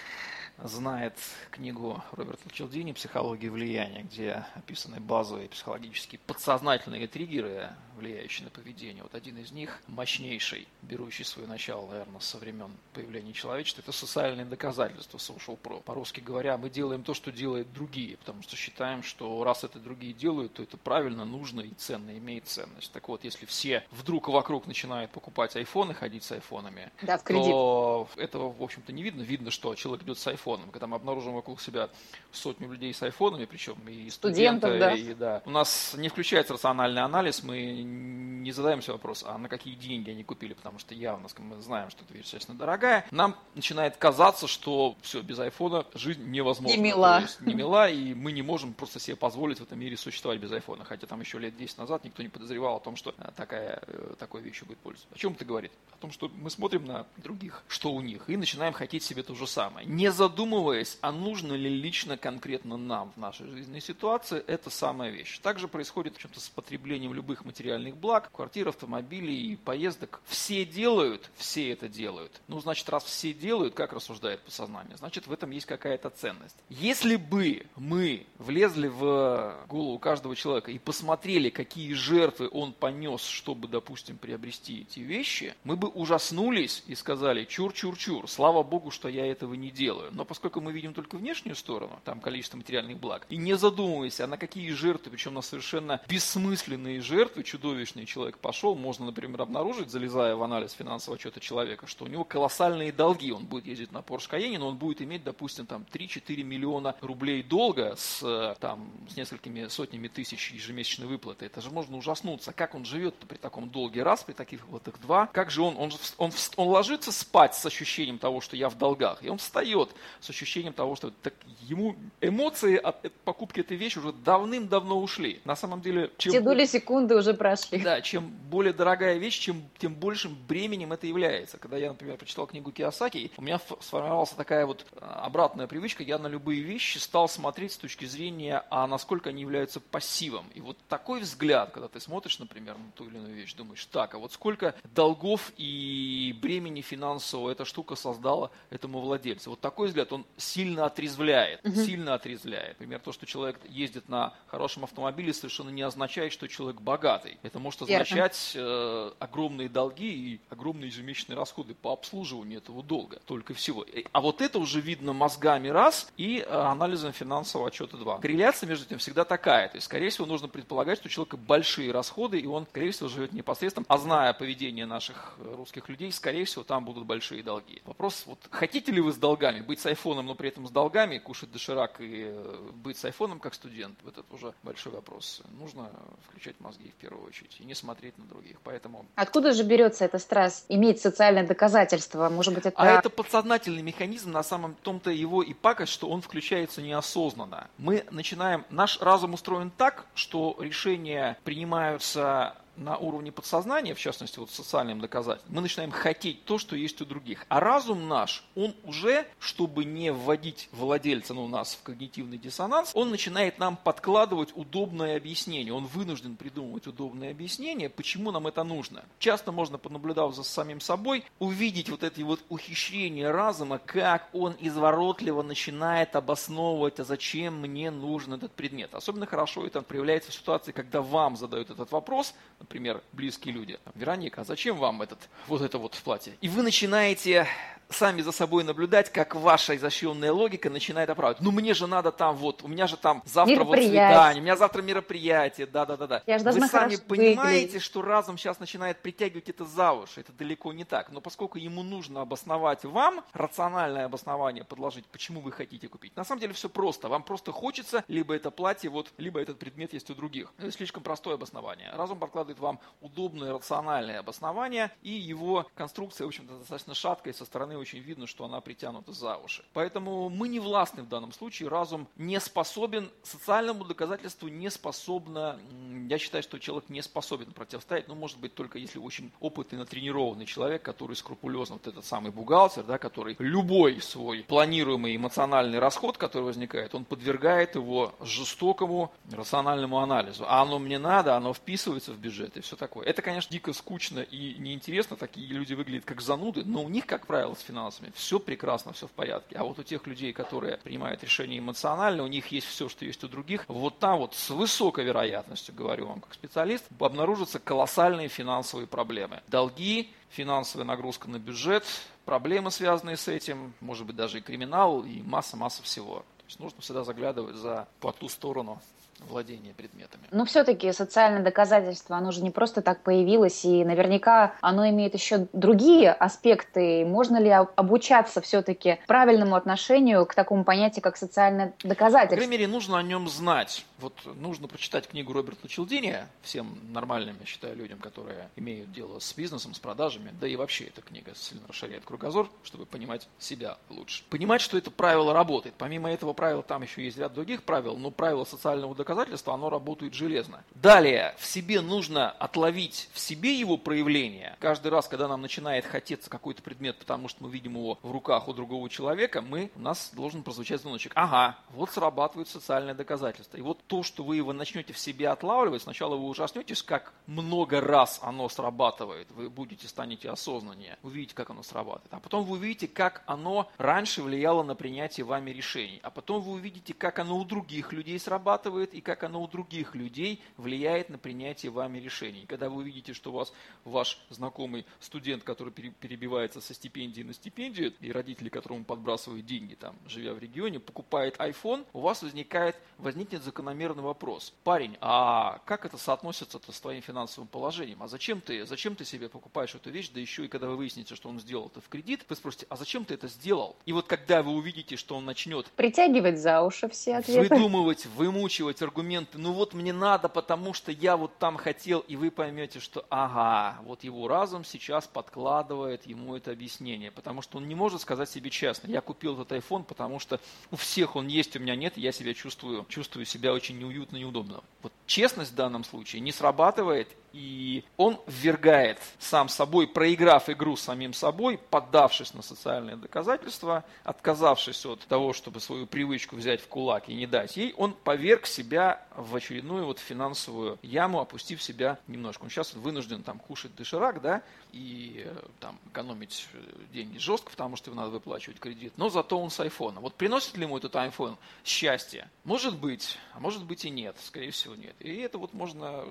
знает 0.59 1.15
книгу 1.51 2.03
Роберта 2.13 2.51
Челдини 2.51 2.93
«Психология 2.93 3.51
влияния», 3.51 4.03
где 4.03 4.45
описаны 4.55 5.01
базовые 5.01 5.49
психологические 5.49 6.21
подсознательные 6.27 7.07
триггеры, 7.09 7.71
влияющие 7.97 8.45
на 8.45 8.51
поведение. 8.51 9.03
Вот 9.03 9.15
один 9.15 9.39
из 9.39 9.53
них, 9.53 9.81
мощнейший, 9.87 10.67
берущий 10.83 11.25
свое 11.25 11.49
начало, 11.49 11.91
наверное, 11.91 12.21
со 12.21 12.39
времен 12.39 12.73
появления 12.93 13.33
человечества, 13.33 13.83
это 13.83 13.93
социальные 13.93 14.47
доказательства 14.47 15.19
social 15.19 15.59
pro. 15.61 15.83
По-русски 15.83 16.21
говоря, 16.21 16.57
мы 16.57 16.71
делаем 16.71 17.03
то, 17.03 17.15
что 17.15 17.33
делают 17.33 17.73
другие, 17.73 18.17
потому 18.17 18.43
что 18.43 18.57
считаем, 18.57 19.03
что 19.03 19.45
раз 19.45 19.65
это 19.65 19.79
другие 19.79 20.13
делают, 20.13 20.55
то 20.55 20.63
это 20.63 20.77
правильно, 20.77 21.25
нужно 21.25 21.61
и 21.61 21.71
ценно, 21.75 22.17
имеет 22.19 22.47
ценность. 22.47 22.93
Так 22.93 23.09
вот, 23.09 23.25
если 23.25 23.47
все 23.47 23.85
вдруг 23.91 24.29
вокруг 24.29 24.67
начинают 24.67 25.11
покупать 25.11 25.57
айфоны, 25.57 25.95
ходить 25.95 26.25
с 26.25 26.33
айфонами, 26.33 26.91
да, 27.03 27.19
в 27.19 27.23
кредит. 27.23 27.51
то 27.51 28.09
этого, 28.17 28.53
в 28.53 28.63
общем-то, 28.63 28.93
не 28.93 29.03
видно. 29.03 29.23
Видно, 29.23 29.51
что 29.51 29.75
человек 29.75 30.05
идет 30.05 30.19
с 30.19 30.27
айфоном. 30.27 30.71
Когда 30.71 30.87
мы 30.87 30.97
обнаружим 30.97 31.35
вокруг 31.35 31.61
себя 31.61 31.89
сотню 32.31 32.71
людей 32.71 32.93
с 32.93 33.03
айфонами, 33.03 33.45
причем 33.45 33.77
и 33.89 34.11
студенты, 34.11 34.79
да. 34.79 34.95
и 34.95 35.15
да. 35.15 35.43
У 35.45 35.51
нас 35.51 35.95
не 35.97 36.09
включается 36.09 36.55
рациональный 36.55 37.03
анализ, 37.03 37.43
мы 37.43 37.83
не 37.93 38.53
задаемся 38.53 38.93
вопрос, 38.93 39.25
а 39.27 39.39
на 39.39 39.49
какие 39.49 39.75
деньги 39.75 40.11
они 40.11 40.25
купили, 40.25 40.53
потому 40.53 40.79
что 40.79 40.95
явно 40.95 41.29
мы 41.39 41.61
знаем, 41.63 41.91
что 41.91 42.05
эта 42.05 42.15
вещь, 42.15 42.25
естественно, 42.25 42.59
дорогая. 42.59 43.07
Нам 43.11 43.37
начинает 43.55 43.97
казаться, 43.97 44.47
что 44.47 44.97
все, 45.03 45.23
без 45.23 45.39
айфона 45.39 45.87
жизнь 45.95 46.25
невозможна. 46.31 46.77
Не 46.77 46.83
мила. 46.83 47.23
не 47.41 47.55
мила, 47.55 47.89
и 47.89 48.15
мы 48.15 48.33
не 48.33 48.43
можем 48.43 48.75
просто 48.75 49.01
себе 49.01 49.17
позволить 49.17 49.59
в 49.59 49.63
этом 49.63 49.79
мире 49.79 49.97
существовать 49.97 50.41
без 50.41 50.53
айфона. 50.53 50.85
Хотя 50.85 51.07
там 51.07 51.21
еще 51.21 51.39
лет 51.39 51.57
10 51.57 51.79
назад 51.79 52.05
никто 52.05 52.23
не 52.23 52.29
подозревал 52.29 52.77
о 52.77 52.81
том, 52.81 52.97
что 52.97 53.15
э, 53.19 53.31
такая, 53.37 53.83
э, 53.87 54.15
такой 54.19 54.43
вещью 54.43 54.67
будет 54.67 54.79
пользоваться. 54.79 55.15
О 55.15 55.19
чем 55.19 55.33
это 55.33 55.45
говорит? 55.45 55.73
О 55.93 55.97
том, 55.99 56.11
что 56.13 56.29
мы 56.29 56.51
смотрим 56.51 56.85
на 56.85 57.07
других, 57.17 57.63
что 57.69 57.93
у 57.93 58.01
них, 58.01 58.29
и 58.29 58.37
начинаем 58.37 58.73
хотеть 58.73 59.03
себе 59.03 59.23
то 59.23 59.35
же 59.35 59.47
самое. 59.47 59.87
Не 59.87 60.11
задумываясь, 60.11 60.99
а 61.01 61.13
нужно 61.13 61.55
ли 61.55 61.71
лично 61.71 62.17
конкретно 62.17 62.77
нам 62.77 63.13
в 63.13 63.21
нашей 63.21 63.47
жизненной 63.49 63.81
ситуации 63.81 64.43
эта 64.47 64.71
самая 64.71 65.11
вещь. 65.11 65.39
Также 65.39 65.69
происходит 65.69 66.17
в 66.17 66.19
чем-то 66.19 66.41
с 66.41 66.49
потреблением 66.49 67.15
любых 67.15 67.45
материальных 67.73 67.97
благ, 67.97 68.31
квартир, 68.33 68.69
автомобилей 68.69 69.53
и 69.53 69.57
поездок. 69.57 70.21
Все 70.27 70.65
делают, 70.65 71.31
все 71.37 71.71
это 71.73 71.89
делают. 71.89 72.41
Ну, 72.49 72.61
значит, 72.61 72.89
раз 72.91 73.05
все 73.05 73.33
делают, 73.33 73.75
как 73.75 73.93
рассуждает 73.93 74.41
подсознание, 74.41 74.97
значит, 74.99 75.27
в 75.27 75.33
этом 75.33 75.51
есть 75.51 75.67
какая-то 75.67 76.11
ценность. 76.11 76.57
Если 76.69 77.17
бы 77.17 77.67
мы 77.77 78.27
влезли 78.39 78.89
в 78.89 79.65
голову 79.69 79.99
каждого 79.99 80.37
человека 80.37 80.71
и 80.71 80.79
посмотрели, 80.79 81.49
какие 81.49 81.95
жертвы 81.95 82.49
он 82.53 82.73
понес, 82.73 83.23
чтобы, 83.25 83.69
допустим, 83.69 84.19
приобрести 84.19 84.83
эти 84.83 85.01
вещи, 85.01 85.55
мы 85.65 85.77
бы 85.77 85.89
ужаснулись 85.89 86.83
и 86.87 86.95
сказали, 86.95 87.45
чур-чур-чур, 87.45 88.29
слава 88.29 88.63
богу, 88.63 88.91
что 88.91 89.09
я 89.09 89.27
этого 89.27 89.55
не 89.55 89.71
делаю. 89.71 90.11
Но 90.13 90.25
поскольку 90.25 90.61
мы 90.61 90.73
видим 90.73 90.93
только 90.93 91.17
внешнюю 91.17 91.57
сторону, 91.57 92.01
там 92.05 92.21
количество 92.21 92.59
материальных 92.59 92.99
благ, 92.99 93.27
и 93.31 93.37
не 93.37 93.57
задумываясь, 93.57 94.21
а 94.21 94.27
на 94.27 94.37
какие 94.37 94.71
жертвы, 94.73 95.11
причем 95.13 95.35
на 95.35 95.43
совершенно 95.43 96.03
бессмысленные 96.09 97.01
жертвы, 97.01 97.43
чудовищный 97.63 98.07
человек 98.07 98.39
пошел, 98.39 98.75
можно, 98.75 99.07
например, 99.07 99.43
обнаружить, 99.43 99.91
залезая 99.91 100.35
в 100.35 100.43
анализ 100.43 100.73
финансового 100.73 101.17
отчета 101.17 101.39
человека, 101.39 101.87
что 101.87 102.05
у 102.05 102.09
него 102.09 102.25
колоссальные 102.25 102.93
долги. 102.93 103.31
Он 103.31 103.45
будет 103.45 103.67
ездить 103.67 103.93
на 103.93 103.99
Porsche 103.99 104.31
Cayenne, 104.31 104.59
но 104.59 104.69
он 104.69 104.77
будет 104.77 105.01
иметь, 105.01 105.23
допустим, 105.23 105.67
там 105.67 105.87
3-4 105.93 106.43
миллиона 106.43 106.97
рублей 107.01 107.43
долга 107.45 107.95
с, 107.97 108.57
там, 108.59 108.91
с 109.09 109.17
несколькими 109.17 109.69
сотнями 109.69 110.09
тысяч 110.09 110.51
ежемесячной 110.51 111.07
выплаты. 111.07 111.47
Это 111.47 111.61
же 111.61 111.71
можно 111.71 111.97
ужаснуться. 111.97 112.53
Как 112.53 112.75
он 112.75 112.85
живет 112.85 113.15
при 113.15 113.37
таком 113.37 113.71
долге 113.71 114.03
раз, 114.03 114.25
при 114.25 114.33
таких 114.33 114.63
выплатах 114.63 115.01
два? 115.01 115.29
Как 115.29 115.51
же 115.51 115.63
он, 115.63 115.77
он, 115.79 115.93
он, 116.19 116.33
он 116.57 116.69
ложится 116.69 117.13
спать 117.13 117.55
с 117.55 117.65
ощущением 117.65 118.19
того, 118.19 118.41
что 118.41 118.57
я 118.57 118.69
в 118.69 118.77
долгах, 118.77 119.23
и 119.23 119.29
он 119.29 119.39
встает 119.39 119.91
с 120.21 120.29
ощущением 120.29 120.73
того, 120.73 120.97
что 120.97 121.13
так, 121.23 121.35
ему 121.61 121.95
эмоции 122.21 122.77
от 122.77 123.13
покупки 123.25 123.61
этой 123.61 123.77
вещи 123.77 123.99
уже 123.99 124.13
давным-давно 124.13 125.01
ушли. 125.01 125.41
На 125.45 125.55
самом 125.55 125.81
деле... 125.81 126.11
Чем... 126.19 126.33
Те 126.33 126.41
доли 126.41 126.67
секунды 126.67 127.17
уже 127.17 127.35
прошли. 127.57 127.85
Да, 127.85 128.01
чем 128.01 128.31
более 128.51 128.73
дорогая 128.73 129.19
вещь, 129.19 129.39
чем, 129.39 129.63
тем 129.79 129.95
большим 129.95 130.37
бременем 130.47 130.93
это 130.93 131.07
является. 131.07 131.59
Когда 131.59 131.77
я, 131.77 131.89
например, 131.89 132.17
прочитал 132.17 132.47
книгу 132.47 132.71
Киосаки, 132.71 133.31
у 133.37 133.43
меня 133.43 133.61
сформировалась 133.81 134.31
такая 134.31 134.67
вот 134.67 134.87
а, 135.01 135.25
обратная 135.25 135.67
привычка, 135.67 136.03
я 136.03 136.19
на 136.19 136.27
любые 136.27 136.63
вещи 136.63 136.99
стал 136.99 137.29
смотреть 137.29 137.73
с 137.73 137.77
точки 137.77 138.05
зрения, 138.05 138.65
а 138.71 138.87
насколько 138.87 139.31
они 139.31 139.43
являются 139.43 139.81
пассивом. 139.81 140.47
И 140.55 140.61
вот 140.61 140.77
такой 140.89 141.21
взгляд, 141.21 141.71
когда 141.73 141.89
ты 141.89 142.01
смотришь, 142.01 142.39
например, 142.39 142.77
на 142.77 142.91
ту 142.93 143.07
или 143.07 143.17
иную 143.17 143.35
вещь, 143.35 143.55
думаешь, 143.55 143.85
так, 143.87 144.15
а 144.15 144.19
вот 144.19 144.33
сколько 144.33 144.75
долгов 144.95 145.53
и 145.57 146.37
бремени 146.41 146.81
финансового 146.81 147.51
эта 147.51 147.65
штука 147.65 147.95
создала 147.95 148.51
этому 148.71 149.01
владельцу. 149.01 149.51
Вот 149.51 149.61
такой 149.61 149.89
взгляд, 149.89 150.13
он 150.13 150.27
сильно 150.37 150.87
отрезвляет, 150.87 151.65
угу. 151.65 151.75
сильно 151.75 152.15
отрезвляет. 152.15 152.81
Например, 152.81 153.01
то, 153.01 153.13
что 153.13 153.27
человек 153.27 153.59
ездит 153.69 154.09
на 154.09 154.35
хорошем 154.47 154.85
автомобиле, 154.85 155.33
совершенно 155.33 155.71
не 155.71 155.83
означает, 155.83 156.33
что 156.33 156.49
человек 156.49 156.81
богатый. 156.81 157.39
Это 157.43 157.59
может 157.59 157.83
означать 157.83 158.53
э, 158.55 159.11
огромные 159.19 159.69
долги 159.69 160.13
и 160.35 160.41
огромные 160.49 160.89
ежемесячные 160.89 161.37
расходы 161.37 161.75
по 161.75 161.93
обслуживанию 161.93 162.59
этого 162.59 162.83
долга. 162.85 163.21
Только 163.27 163.53
всего. 163.53 163.85
А 164.13 164.21
вот 164.21 164.41
это 164.41 164.61
уже 164.61 164.81
видно 164.81 165.13
мозгами 165.13 165.69
раз 165.69 166.13
и 166.17 166.39
э, 166.39 166.49
анализом 166.49 167.13
финансового 167.13 167.69
отчета 167.69 167.97
два. 167.97 168.19
Корреляция 168.19 168.69
между 168.69 168.87
тем 168.87 168.99
всегда 168.99 169.25
такая. 169.25 169.69
То 169.69 169.77
есть, 169.77 169.87
скорее 169.87 170.11
всего, 170.11 170.27
нужно 170.27 170.47
предполагать, 170.47 170.99
что 170.99 171.09
у 171.09 171.11
человека 171.11 171.37
большие 171.37 171.91
расходы, 171.91 172.39
и 172.39 172.47
он, 172.47 172.67
скорее 172.67 172.93
всего, 172.93 173.09
живет 173.09 173.33
непосредственно. 173.33 173.87
А 173.89 173.99
зная 173.99 174.33
поведение 174.35 174.87
наших 174.87 175.35
э, 175.39 175.55
русских 175.57 175.89
людей, 175.89 176.13
скорее 176.13 176.45
всего, 176.45 176.63
там 176.63 176.85
будут 176.85 177.07
большие 177.07 177.43
долги. 177.43 177.83
Вопрос, 177.85 178.23
вот 178.27 178.39
хотите 178.51 178.93
ли 178.93 179.01
вы 179.01 179.13
с 179.13 179.17
долгами, 179.17 179.63
быть 179.63 179.81
с 179.81 179.87
айфоном, 179.87 180.27
но 180.27 180.37
при 180.37 180.49
этом 180.49 180.69
с 180.69 180.71
долгами, 180.71 181.19
кушать 181.19 181.51
доширак 181.51 182.01
и 182.01 182.27
э, 182.27 182.71
быть 182.75 182.97
с 182.99 183.05
айфоном 183.05 183.41
как 183.41 183.55
студент, 183.55 183.99
это 184.07 184.23
уже 184.31 184.55
большой 184.63 184.93
вопрос. 184.93 185.43
Нужно 185.59 185.91
включать 186.29 186.61
мозги 186.61 186.91
в 186.91 187.01
первую 187.01 187.25
очередь 187.25 187.32
и 187.61 187.65
не 187.65 187.75
смотреть 187.75 188.19
на 188.19 188.25
других. 188.25 188.61
Поэтому... 188.63 189.07
Откуда 189.15 189.53
же 189.53 189.63
берется 189.63 190.05
этот 190.05 190.21
страсть 190.21 190.67
иметь 190.69 191.01
социальное 191.01 191.47
доказательство? 191.47 192.29
Может 192.29 192.55
быть, 192.55 192.67
это... 192.67 192.77
А 192.77 192.87
это 192.87 193.11
подсознательный 193.11 193.83
механизм, 193.83 194.31
на 194.31 194.43
самом 194.43 194.75
том-то 194.83 195.11
его 195.11 195.43
и 195.43 195.55
пакость, 195.55 195.93
что 195.93 196.09
он 196.09 196.21
включается 196.21 196.83
неосознанно. 196.83 197.69
Мы 197.79 198.05
начинаем... 198.11 198.65
Наш 198.71 199.01
разум 199.01 199.35
устроен 199.35 199.71
так, 199.71 200.07
что 200.15 200.57
решения 200.59 201.39
принимаются 201.45 202.57
на 202.77 202.97
уровне 202.97 203.33
подсознания, 203.33 203.95
в 203.95 204.01
частности, 204.01 204.39
вот 204.39 204.51
социальным 204.51 205.01
доказательством, 205.01 205.55
мы 205.55 205.63
начинаем 205.63 205.91
хотеть 205.91 206.45
то, 206.45 206.59
что 206.59 206.77
есть 206.77 207.01
у 207.01 207.05
других. 207.05 207.45
А 207.49 207.61
разум 207.61 208.09
наш, 208.09 208.45
он 208.55 208.75
уже, 208.85 209.27
чтобы 209.39 209.85
не 209.85 210.13
вводить 210.13 210.69
владельца 210.73 211.35
ну, 211.35 211.49
нас 211.49 211.75
в 211.75 211.83
когнитивный 211.83 212.39
диссонанс, 212.39 212.93
он 212.95 213.11
начинает 213.11 213.59
нам 213.59 213.77
подкладывать 213.77 214.51
удобное 214.55 215.17
объяснение. 215.17 215.73
Он 215.73 215.87
вынужден 215.87 216.37
придумывать 216.37 216.87
удобное 216.87 217.31
объяснение, 217.31 217.89
почему 217.89 218.31
нам 218.31 218.47
это 218.47 218.65
нужно. 218.65 219.05
Часто 219.19 219.53
можно, 219.53 219.79
понаблюдав 219.79 220.35
за 220.35 220.43
самим 220.43 220.81
собой, 220.81 221.25
увидеть 221.39 221.91
вот 221.91 222.03
эти 222.03 222.23
вот 222.23 222.41
ухищрения 222.49 223.31
разума, 223.31 223.79
как 223.79 224.29
он 224.33 224.55
изворотливо 224.61 225.43
начинает 225.43 226.17
обосновывать, 226.17 227.01
а 227.01 227.05
зачем 227.05 227.61
мне 227.61 227.91
нужен 227.91 228.35
этот 228.35 228.53
предмет. 228.53 228.95
Особенно 228.95 229.27
хорошо 229.27 229.67
это 229.67 229.83
проявляется 229.83 230.31
в 230.31 230.35
ситуации, 230.35 230.73
когда 230.73 231.03
вам 231.03 231.37
задают 231.37 231.71
этот 231.71 231.91
вопрос, 231.93 232.35
например, 232.63 233.03
близкие 233.13 233.53
люди. 233.53 233.79
Вероника, 233.95 234.45
зачем 234.45 234.77
вам 234.77 235.03
этот, 235.03 235.19
вот 235.49 235.63
это 235.63 235.79
вот 235.79 235.95
платье? 236.05 236.33
И 236.41 236.49
вы 236.49 236.63
начинаете 236.63 237.47
сами 237.93 238.23
за 238.23 238.33
собой 238.33 238.65
наблюдать, 238.65 239.11
как 239.13 239.35
ваша 239.35 239.77
изощренная 239.77 240.33
логика 240.33 240.71
начинает 240.71 241.11
оправдывать. 241.11 241.45
Ну 241.45 241.51
мне 241.51 241.75
же 241.75 241.87
надо 241.87 242.13
там 242.13 242.37
вот, 242.37 242.63
у 242.63 242.69
меня 242.69 242.87
же 242.87 242.97
там 242.97 243.23
завтра 243.25 243.65
вот 243.65 243.79
свидание, 243.79 244.41
у 244.41 244.45
меня 244.45 244.57
завтра 244.57 244.83
мероприятие, 244.83 245.67
да-да-да. 245.67 246.23
Я 246.27 246.39
же 246.39 246.45
Вы 246.45 246.67
сами 246.69 246.97
понимаете, 246.97 247.67
выглядеть. 247.67 247.83
что 247.83 248.03
разум 248.03 248.39
сейчас 248.39 248.61
начинает 248.61 249.01
притягивать 249.03 249.49
это 249.49 249.65
за 249.65 249.93
уши, 249.93 250.21
это 250.21 250.33
далеко 250.33 250.73
не 250.73 250.85
так. 250.85 251.11
Но 251.11 251.21
поскольку 251.21 251.59
ему 251.59 251.83
нужно 251.83 252.21
обосновать 252.23 252.85
вам, 252.85 253.25
рациональное 253.33 254.07
обоснование 254.07 254.65
подложить, 254.65 255.07
почему 255.07 255.41
вы 255.41 255.53
хотите 255.53 255.89
купить, 255.89 256.17
на 256.17 256.25
самом 256.25 256.41
деле 256.41 256.53
все 256.53 256.69
просто. 256.69 257.09
Вам 257.09 257.23
просто 257.23 257.53
хочется 257.53 258.05
либо 258.09 258.35
это 258.35 258.51
платье, 258.51 258.91
вот, 258.91 259.13
либо 259.19 259.41
этот 259.41 259.59
предмет 259.59 259.93
есть 259.93 260.11
у 260.11 260.15
других. 260.15 260.53
Это 260.59 260.71
слишком 260.73 261.03
простое 261.03 261.35
обоснование. 261.35 261.91
Разум 261.95 262.19
подкладывает 262.19 262.59
вам 262.59 262.81
удобное 263.01 263.53
рациональное 263.53 264.19
обоснование, 264.19 264.91
и 265.03 265.11
его 265.11 265.67
конструкция, 265.75 266.25
в 266.25 266.29
общем-то, 266.29 266.59
достаточно 266.59 266.95
шаткая 266.95 267.35
со 267.35 267.45
стороны 267.45 267.77
очень 267.83 267.99
видно, 267.99 268.27
что 268.27 268.45
она 268.45 268.61
притянута 268.61 269.13
за 269.13 269.37
уши. 269.37 269.65
Поэтому 269.73 270.29
мы 270.29 270.49
не 270.49 270.61
властны 270.61 271.03
в 271.03 271.09
данном 271.09 271.33
случае, 271.33 271.69
разум 271.69 272.09
не 272.17 272.41
способен, 272.41 273.11
социальному 273.23 273.85
доказательству 273.85 274.49
не 274.49 274.71
способно, 274.71 275.61
я 276.09 276.19
считаю, 276.19 276.43
что 276.43 276.59
человек 276.59 276.89
не 276.89 277.03
способен 277.03 277.53
противостоять, 277.53 278.09
ну, 278.09 278.15
может 278.15 278.39
быть, 278.39 278.55
только 278.55 278.79
если 278.79 278.99
очень 278.99 279.31
опытный, 279.41 279.79
натренированный 279.79 280.47
человек, 280.47 280.83
который 280.83 281.17
скрупулезно, 281.17 281.77
вот 281.77 281.87
этот 281.87 282.05
самый 282.05 282.31
бухгалтер, 282.33 282.85
да, 282.85 282.99
который 282.99 283.37
любой 283.39 284.01
свой 284.01 284.45
планируемый 284.45 285.17
эмоциональный 285.17 285.79
расход, 285.79 286.17
который 286.19 286.45
возникает, 286.45 286.95
он 286.95 287.05
подвергает 287.05 287.75
его 287.75 288.15
жестокому 288.21 289.13
рациональному 289.31 289.99
анализу. 289.99 290.45
А 290.47 290.63
оно 290.63 290.79
мне 290.79 290.99
надо, 290.99 291.37
оно 291.37 291.53
вписывается 291.53 292.13
в 292.13 292.19
бюджет 292.19 292.57
и 292.57 292.61
все 292.61 292.77
такое. 292.77 293.07
Это, 293.07 293.23
конечно, 293.23 293.51
дико 293.51 293.73
скучно 293.73 294.21
и 294.21 294.55
неинтересно, 294.59 295.17
такие 295.17 295.47
люди 295.49 295.75
выглядят 295.75 296.05
как 296.05 296.21
зануды, 296.21 296.63
но 296.65 296.83
у 296.83 296.89
них, 296.89 297.07
как 297.07 297.27
правило, 297.27 297.55
с 297.55 297.63
финансами 297.73 298.13
все 298.15 298.39
прекрасно, 298.39 298.93
все 298.93 299.07
в 299.07 299.11
порядке. 299.11 299.57
А 299.57 299.65
вот 299.65 299.79
у 299.79 299.83
тех 299.83 300.07
людей, 300.07 300.33
которые 300.33 300.77
принимают 300.77 301.25
решения 301.25 301.59
эмоционально, 301.59 302.23
у 302.23 302.27
них 302.27 302.49
есть 302.49 302.67
все, 302.67 302.89
что 302.89 303.05
есть 303.05 303.25
у 303.25 303.29
других, 303.29 303.65
вот 303.69 303.99
там 303.99 304.19
вот 304.19 304.35
с 304.35 304.51
высокой 304.51 305.05
вероятностью, 305.05 305.75
говорю 305.75 306.07
вам 306.07 306.21
как 306.21 306.35
специалист, 306.35 306.85
обнаружатся 307.01 307.59
колоссальные 307.59 308.29
финансовые 308.29 308.87
проблемы. 308.87 309.43
Долги, 309.49 310.13
финансовая 310.31 310.87
нагрузка 310.87 311.31
на 311.31 311.39
бюджет, 311.39 311.85
проблемы, 312.25 312.71
связанные 312.71 313.17
с 313.17 313.29
этим, 313.29 313.73
может 313.81 314.07
быть 314.07 314.17
даже 314.17 314.39
и 314.39 314.43
криминал, 314.43 315.03
и 315.03 315.23
масса-масса 315.23 315.83
всего. 315.83 316.17
То 316.39 316.45
есть 316.47 316.61
нужно 316.61 316.81
всегда 316.83 317.05
заглядывать 317.05 317.57
за 317.57 317.89
по 318.01 318.13
ту 318.13 318.29
сторону 318.29 318.81
владения 319.29 319.75
предметами. 319.75 320.23
Но 320.31 320.45
все-таки 320.45 320.93
социальное 320.93 321.43
доказательство, 321.43 322.17
оно 322.17 322.33
же 322.33 322.43
не 322.43 322.51
просто 322.51 322.83
так 322.83 323.03
появилось, 323.03 323.65
и 323.65 323.85
наверняка 323.85 324.55
оно 324.61 324.89
имеет 324.89 325.15
еще 325.15 325.47
другие 325.53 326.13
аспекты. 326.13 327.05
Можно 327.05 327.39
ли 327.39 327.51
обучаться 327.51 328.41
все-таки 328.41 328.99
правильному 329.07 329.55
отношению 329.55 330.27
к 330.27 330.35
такому 330.35 330.65
понятию, 330.65 331.03
как 331.03 331.17
социальное 331.17 331.75
доказательство? 331.83 332.37
По 332.37 332.37
крайней 332.37 332.53
мере, 332.53 332.69
нужно 332.69 332.99
о 332.99 333.03
нем 333.03 333.29
знать. 333.29 333.85
Вот 334.03 334.21
нужно 334.37 334.67
прочитать 334.67 335.07
книгу 335.07 335.33
Роберта 335.33 335.69
Челдини, 335.69 336.27
всем 336.43 336.77
нормальным, 336.93 337.37
я 337.39 337.47
считаю, 337.47 337.77
людям, 337.77 338.01
которые 338.01 338.51
имеют 338.57 338.91
дело 338.91 339.21
с 339.21 339.33
бизнесом, 339.33 339.75
с 339.75 339.79
продажами, 339.79 340.35
да 340.41 340.49
и 340.49 340.57
вообще 340.57 340.87
эта 340.87 341.03
книга 341.03 341.33
сильно 341.37 341.69
расширяет 341.69 342.05
кругозор, 342.05 342.51
чтобы 342.65 342.85
понимать 342.85 343.29
себя 343.39 343.79
лучше. 343.91 344.25
Понимать, 344.29 344.61
что 344.61 344.77
это 344.77 344.91
правило 344.91 345.33
работает. 345.33 345.77
Помимо 345.79 346.11
этого 346.11 346.33
правила 346.33 346.65
там 346.65 346.83
еще 346.83 347.05
есть 347.05 347.17
ряд 347.17 347.33
других 347.33 347.63
правил, 347.63 347.97
но 347.97 348.11
правило 348.11 348.45
социального 348.45 348.93
доказательства 348.97 349.55
оно 349.55 349.71
работает 349.71 350.15
железно. 350.15 350.65
Далее, 350.75 351.37
в 351.39 351.47
себе 351.47 351.81
нужно 351.81 352.29
отловить 352.29 353.09
в 353.13 353.21
себе 353.21 353.55
его 353.55 353.77
проявление. 353.77 354.57
Каждый 354.59 354.89
раз, 354.89 355.07
когда 355.07 355.29
нам 355.29 355.43
начинает 355.43 355.87
хотеться 355.87 356.29
какой-то 356.29 356.61
предмет, 356.61 356.99
потому 356.99 357.29
что 357.29 357.45
мы 357.45 357.51
видим 357.51 357.77
его 357.77 358.01
в 358.03 358.11
руках 358.11 358.49
у 358.49 358.53
другого 358.53 358.91
человека, 358.91 359.43
мы, 359.43 359.71
у 359.77 359.81
нас 359.81 360.11
должен 360.13 360.43
прозвучать 360.43 360.81
звоночек. 360.81 361.13
Ага, 361.15 361.57
вот 361.71 361.93
срабатывает 361.93 362.49
социальное 362.49 362.95
доказательство. 362.95 363.57
И 363.57 363.61
вот 363.61 363.79
то, 363.93 364.03
что 364.03 364.25
вы 364.25 364.37
его 364.37 364.55
начнете 364.55 364.95
в 364.95 364.99
себе 364.99 365.29
отлавливать, 365.29 365.83
сначала 365.83 366.17
вы 366.17 366.25
ужаснетесь, 366.25 366.83
как 366.83 367.13
много 367.27 367.79
раз 367.79 368.21
оно 368.23 368.49
срабатывает. 368.49 369.31
Вы 369.33 369.51
будете, 369.51 369.87
станете 369.87 370.31
осознаннее, 370.31 370.97
увидите, 371.03 371.35
как 371.35 371.51
оно 371.51 371.63
срабатывает. 371.63 372.15
А 372.15 372.19
потом 372.19 372.45
вы 372.45 372.57
увидите, 372.57 372.89
как 372.89 373.23
оно 373.27 373.71
раньше 373.77 374.23
влияло 374.23 374.63
на 374.63 374.75
принятие 374.75 375.27
вами 375.27 375.51
решений. 375.51 376.01
А 376.03 376.11
потом 376.11 376.41
вы 376.41 376.53
увидите, 376.53 376.95
как 376.95 377.19
оно 377.19 377.37
у 377.37 377.45
других 377.45 377.93
людей 377.93 378.19
срабатывает 378.19 378.95
и 378.95 379.03
как 379.03 379.25
оно 379.25 379.43
у 379.43 379.47
других 379.47 379.95
людей 379.95 380.43
влияет 380.57 381.11
на 381.11 381.19
принятие 381.19 381.71
вами 381.71 381.99
решений. 381.99 382.47
Когда 382.49 382.71
вы 382.71 382.77
увидите, 382.77 383.13
что 383.13 383.31
у 383.31 383.35
вас 383.35 383.53
ваш 383.85 384.19
знакомый 384.31 384.87
студент, 385.01 385.45
который 385.45 385.71
перебивается 385.71 386.63
со 386.63 386.73
стипендии 386.73 387.21
на 387.21 387.35
стипендию, 387.35 387.93
и 388.01 388.11
родители 388.11 388.49
которому 388.49 388.87
подбрасывают 388.87 389.45
деньги, 389.45 389.75
там, 389.75 389.99
живя 390.07 390.33
в 390.33 390.39
регионе, 390.39 390.81
покупает 390.81 391.37
iPhone, 391.37 391.85
у 391.93 392.01
вас 392.01 392.23
возникает, 392.23 392.81
возникнет 392.97 393.43
закономерный 393.83 394.03
вопрос. 394.03 394.53
Парень, 394.65 394.97
а 395.01 395.61
как 395.65 395.85
это 395.85 395.99
соотносится 395.99 396.61
с 396.71 396.81
твоим 396.81 397.03
финансовым 397.03 397.49
положением? 397.49 398.03
А 398.03 398.09
зачем 398.09 398.41
ты, 398.41 398.65
зачем 398.67 398.95
ты 398.95 399.05
себе 399.05 399.29
покупаешь 399.29 399.75
эту 399.75 399.91
вещь, 399.91 400.11
да 400.15 400.21
еще 400.21 400.45
и 400.45 400.49
когда 400.49 400.69
вы 400.69 400.77
выясните, 400.77 401.15
что 401.15 401.29
он 401.29 401.41
сделал 401.41 401.67
это 401.67 401.81
в 401.81 401.89
кредит, 401.89 402.25
вы 402.29 402.37
спросите, 402.37 402.67
а 402.69 402.77
зачем 402.77 403.05
ты 403.05 403.15
это 403.15 403.29
сделал? 403.29 403.77
И 403.87 403.93
вот 403.93 404.07
когда 404.07 404.43
вы 404.43 404.53
увидите, 404.53 404.97
что 404.97 405.17
он 405.17 405.25
начнет 405.25 405.67
притягивать 405.77 406.39
за 406.39 406.63
уши 406.63 406.89
все 406.89 407.17
ответы, 407.17 407.55
выдумывать, 407.55 408.07
вымучивать 408.07 408.83
аргументы, 408.83 409.39
ну 409.39 409.53
вот 409.53 409.75
мне 409.75 409.93
надо, 409.93 410.29
потому 410.29 410.75
что 410.75 410.93
я 410.93 411.17
вот 411.17 411.37
там 411.39 411.57
хотел, 411.57 412.01
и 412.01 412.17
вы 412.17 412.31
поймете, 412.31 412.81
что 412.81 413.05
ага, 413.09 413.79
вот 413.83 414.05
его 414.05 414.29
разум 414.29 414.65
сейчас 414.65 415.07
подкладывает 415.07 416.07
ему 416.07 416.37
это 416.37 416.51
объяснение, 416.51 417.11
потому 417.11 417.43
что 417.43 417.59
он 417.59 417.69
не 417.69 417.75
может 417.75 418.01
сказать 418.01 418.31
себе 418.31 418.51
честно, 418.51 418.89
я 418.89 419.01
купил 419.01 419.35
этот 419.35 419.53
iPhone, 419.53 419.85
потому 419.85 420.19
что 420.19 420.41
у 420.71 420.77
всех 420.77 421.17
он 421.17 421.27
есть, 421.27 421.57
у 421.57 421.61
меня 421.61 421.75
нет, 421.75 421.99
и 421.99 422.01
я 422.01 422.13
себя 422.13 422.35
чувствую, 422.35 422.87
чувствую 422.89 423.27
себя 423.27 423.53
очень 423.53 423.62
неуютно, 423.71 424.17
неудобно. 424.17 424.63
Вот 424.83 424.93
честность 425.07 425.53
в 425.53 425.55
данном 425.55 425.85
случае 425.85 426.21
не 426.21 426.33
срабатывает, 426.33 427.09
И 427.33 427.85
он 427.97 428.21
ввергает 428.27 428.99
сам 429.19 429.49
собой, 429.49 429.87
проиграв 429.87 430.51
игру 430.51 430.77
самим 430.77 431.15
собой, 431.15 431.59
поддавшись 431.71 432.35
на 432.35 432.43
социальные 432.43 432.97
доказательства, 432.97 433.85
отказавшись 434.05 434.85
от 434.85 435.01
того, 435.01 435.33
чтобы 435.33 435.61
свою 435.61 435.87
привычку 435.87 436.37
взять 436.37 436.61
в 436.61 436.69
кулак 436.69 437.09
и 437.09 437.15
не 437.15 437.27
дать 437.27 437.57
ей, 437.57 437.73
он 437.77 437.95
поверг 437.95 438.47
себя 438.47 439.07
в 439.17 439.35
очередную 439.35 439.87
вот 439.87 439.99
финансовую 439.99 440.79
яму, 440.83 441.21
опустив 441.21 441.63
себя 441.63 441.99
немножко. 442.07 442.45
Он 442.45 442.51
сейчас 442.51 442.75
вынужден 442.75 443.23
там 443.23 443.39
кушать 443.39 443.75
доширак, 443.77 444.21
да, 444.21 444.43
и 444.73 445.23
э, 445.25 445.43
там 445.61 445.79
экономить 445.91 446.49
э, 446.53 446.59
деньги 446.93 447.19
жестко, 447.19 447.51
потому 447.51 447.77
что 447.77 447.91
ему 447.91 448.01
надо 448.01 448.13
выплачивать 448.13 448.59
кредит, 448.59 448.93
но 448.97 449.09
зато 449.09 449.39
он 449.39 449.51
с 449.51 449.61
айфона. 449.61 450.01
Вот 450.01 450.15
приносит 450.15 450.57
ли 450.57 450.65
ему 450.65 450.77
этот 450.77 450.95
iPhone 450.95 451.37
счастье? 451.65 452.29
Может 452.45 452.79
быть, 452.79 453.19
а 453.35 453.41
может 453.41 453.65
быть 453.65 453.85
и 453.85 453.91
нет, 453.91 454.17
скорее 454.23 454.51
всего 454.51 454.75
нет. 454.75 454.95
И 454.99 455.17
это 455.17 455.39
вот 455.39 455.53
можно 455.53 456.05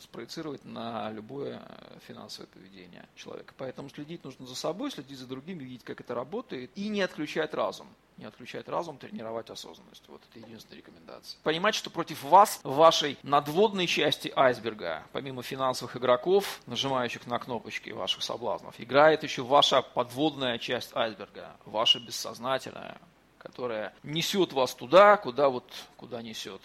спроецировать 0.00 0.64
на 0.64 1.10
любое 1.10 1.60
э, 1.60 1.98
финансовое 2.06 2.48
поведение 2.48 3.08
человека. 3.14 3.54
Поэтому 3.56 3.88
следить 3.90 4.24
нужно 4.24 4.46
за 4.46 4.54
собой, 4.54 4.90
следить 4.90 5.18
за 5.18 5.26
другими, 5.26 5.64
видеть, 5.64 5.84
как 5.84 6.00
это 6.00 6.14
работает, 6.14 6.70
и 6.74 6.88
не 6.88 7.02
отключать 7.02 7.54
разум 7.54 7.88
не 8.16 8.24
отключать 8.24 8.68
разум, 8.68 8.96
тренировать 8.96 9.50
осознанность. 9.50 10.02
Вот 10.08 10.22
это 10.30 10.38
единственная 10.38 10.78
рекомендация. 10.78 11.38
Понимать, 11.42 11.74
что 11.74 11.90
против 11.90 12.22
вас, 12.22 12.60
вашей 12.62 13.18
надводной 13.22 13.86
части 13.86 14.32
айсберга, 14.34 15.06
помимо 15.12 15.42
финансовых 15.42 15.96
игроков, 15.96 16.60
нажимающих 16.66 17.26
на 17.26 17.38
кнопочки 17.38 17.90
ваших 17.90 18.22
соблазнов, 18.22 18.74
играет 18.78 19.22
еще 19.22 19.42
ваша 19.42 19.82
подводная 19.82 20.58
часть 20.58 20.96
айсберга, 20.96 21.56
ваша 21.66 22.00
бессознательная, 22.00 22.98
которая 23.38 23.94
несет 24.02 24.52
вас 24.52 24.74
туда, 24.74 25.18
куда 25.18 25.50
вот, 25.50 25.70
куда 25.96 26.22
несет. 26.22 26.62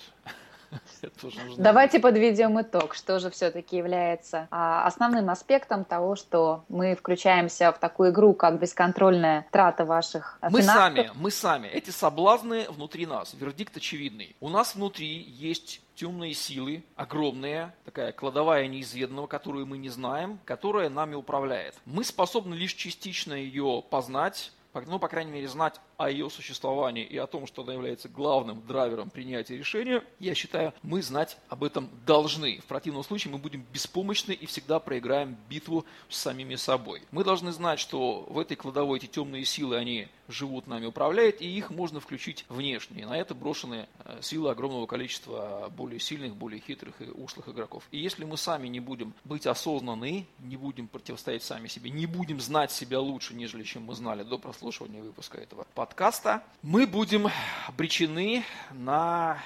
Давайте 1.57 1.99
подведем 1.99 2.61
итог, 2.61 2.93
что 2.93 3.19
же 3.19 3.29
все-таки 3.29 3.77
является 3.77 4.47
а, 4.51 4.85
основным 4.85 5.29
аспектом 5.29 5.85
того, 5.85 6.15
что 6.15 6.63
мы 6.69 6.95
включаемся 6.95 7.71
в 7.71 7.79
такую 7.79 8.11
игру, 8.11 8.33
как 8.33 8.59
бесконтрольная 8.59 9.47
трата 9.51 9.85
ваших 9.85 10.37
мы 10.41 10.61
финансов. 10.61 10.75
сами, 10.75 11.11
мы 11.15 11.31
сами, 11.31 11.67
эти 11.67 11.89
соблазны 11.89 12.65
внутри 12.69 13.05
нас, 13.05 13.33
вердикт 13.33 13.75
очевидный. 13.77 14.35
У 14.39 14.49
нас 14.49 14.75
внутри 14.75 15.07
есть 15.07 15.81
темные 15.95 16.33
силы, 16.33 16.83
огромные, 16.95 17.73
такая 17.85 18.11
кладовая 18.11 18.67
неизведанного, 18.67 19.27
которую 19.27 19.67
мы 19.67 19.77
не 19.77 19.89
знаем, 19.89 20.39
которая 20.45 20.89
нами 20.89 21.15
управляет. 21.15 21.75
Мы 21.85 22.03
способны 22.03 22.55
лишь 22.55 22.73
частично 22.73 23.33
ее 23.33 23.83
познать, 23.89 24.51
ну, 24.73 24.99
по 24.99 25.07
крайней 25.07 25.31
мере, 25.31 25.47
знать 25.47 25.79
о 26.01 26.09
ее 26.09 26.29
существовании 26.29 27.05
и 27.05 27.17
о 27.17 27.27
том, 27.27 27.45
что 27.45 27.61
она 27.61 27.73
является 27.73 28.09
главным 28.09 28.65
драйвером 28.65 29.09
принятия 29.09 29.57
решения, 29.57 30.03
я 30.19 30.33
считаю, 30.33 30.73
мы 30.81 31.01
знать 31.01 31.37
об 31.47 31.63
этом 31.63 31.89
должны. 32.05 32.59
В 32.59 32.65
противном 32.65 33.03
случае 33.03 33.31
мы 33.31 33.37
будем 33.37 33.65
беспомощны 33.71 34.31
и 34.33 34.45
всегда 34.47 34.79
проиграем 34.79 35.37
битву 35.47 35.85
с 36.09 36.17
самими 36.17 36.55
собой. 36.55 37.03
Мы 37.11 37.23
должны 37.23 37.51
знать, 37.51 37.79
что 37.79 38.25
в 38.29 38.39
этой 38.39 38.57
кладовой 38.57 38.97
эти 38.97 39.05
темные 39.05 39.45
силы, 39.45 39.77
они 39.77 40.07
живут 40.27 40.67
нами, 40.67 40.85
управляют, 40.85 41.41
и 41.41 41.47
их 41.47 41.69
можно 41.69 41.99
включить 41.99 42.45
внешне. 42.49 43.01
И 43.01 43.05
на 43.05 43.17
это 43.17 43.35
брошены 43.35 43.87
э, 44.05 44.19
силы 44.21 44.49
огромного 44.49 44.87
количества 44.87 45.71
более 45.75 45.99
сильных, 45.99 46.35
более 46.35 46.61
хитрых 46.61 47.01
и 47.01 47.05
ушлых 47.05 47.49
игроков. 47.49 47.83
И 47.91 47.99
если 47.99 48.23
мы 48.23 48.37
сами 48.37 48.67
не 48.67 48.79
будем 48.79 49.13
быть 49.23 49.45
осознанны, 49.45 50.25
не 50.39 50.57
будем 50.57 50.87
противостоять 50.87 51.43
сами 51.43 51.67
себе, 51.67 51.91
не 51.91 52.05
будем 52.05 52.39
знать 52.39 52.71
себя 52.71 52.99
лучше, 52.99 53.33
нежели 53.33 53.63
чем 53.63 53.83
мы 53.83 53.93
знали 53.93 54.23
до 54.23 54.37
прослушивания 54.37 55.01
выпуска 55.01 55.37
этого 55.37 55.67
подкаста, 55.75 55.90
подкаста, 55.91 56.41
мы 56.61 56.87
будем 56.87 57.27
обречены 57.67 58.45
на 58.71 59.37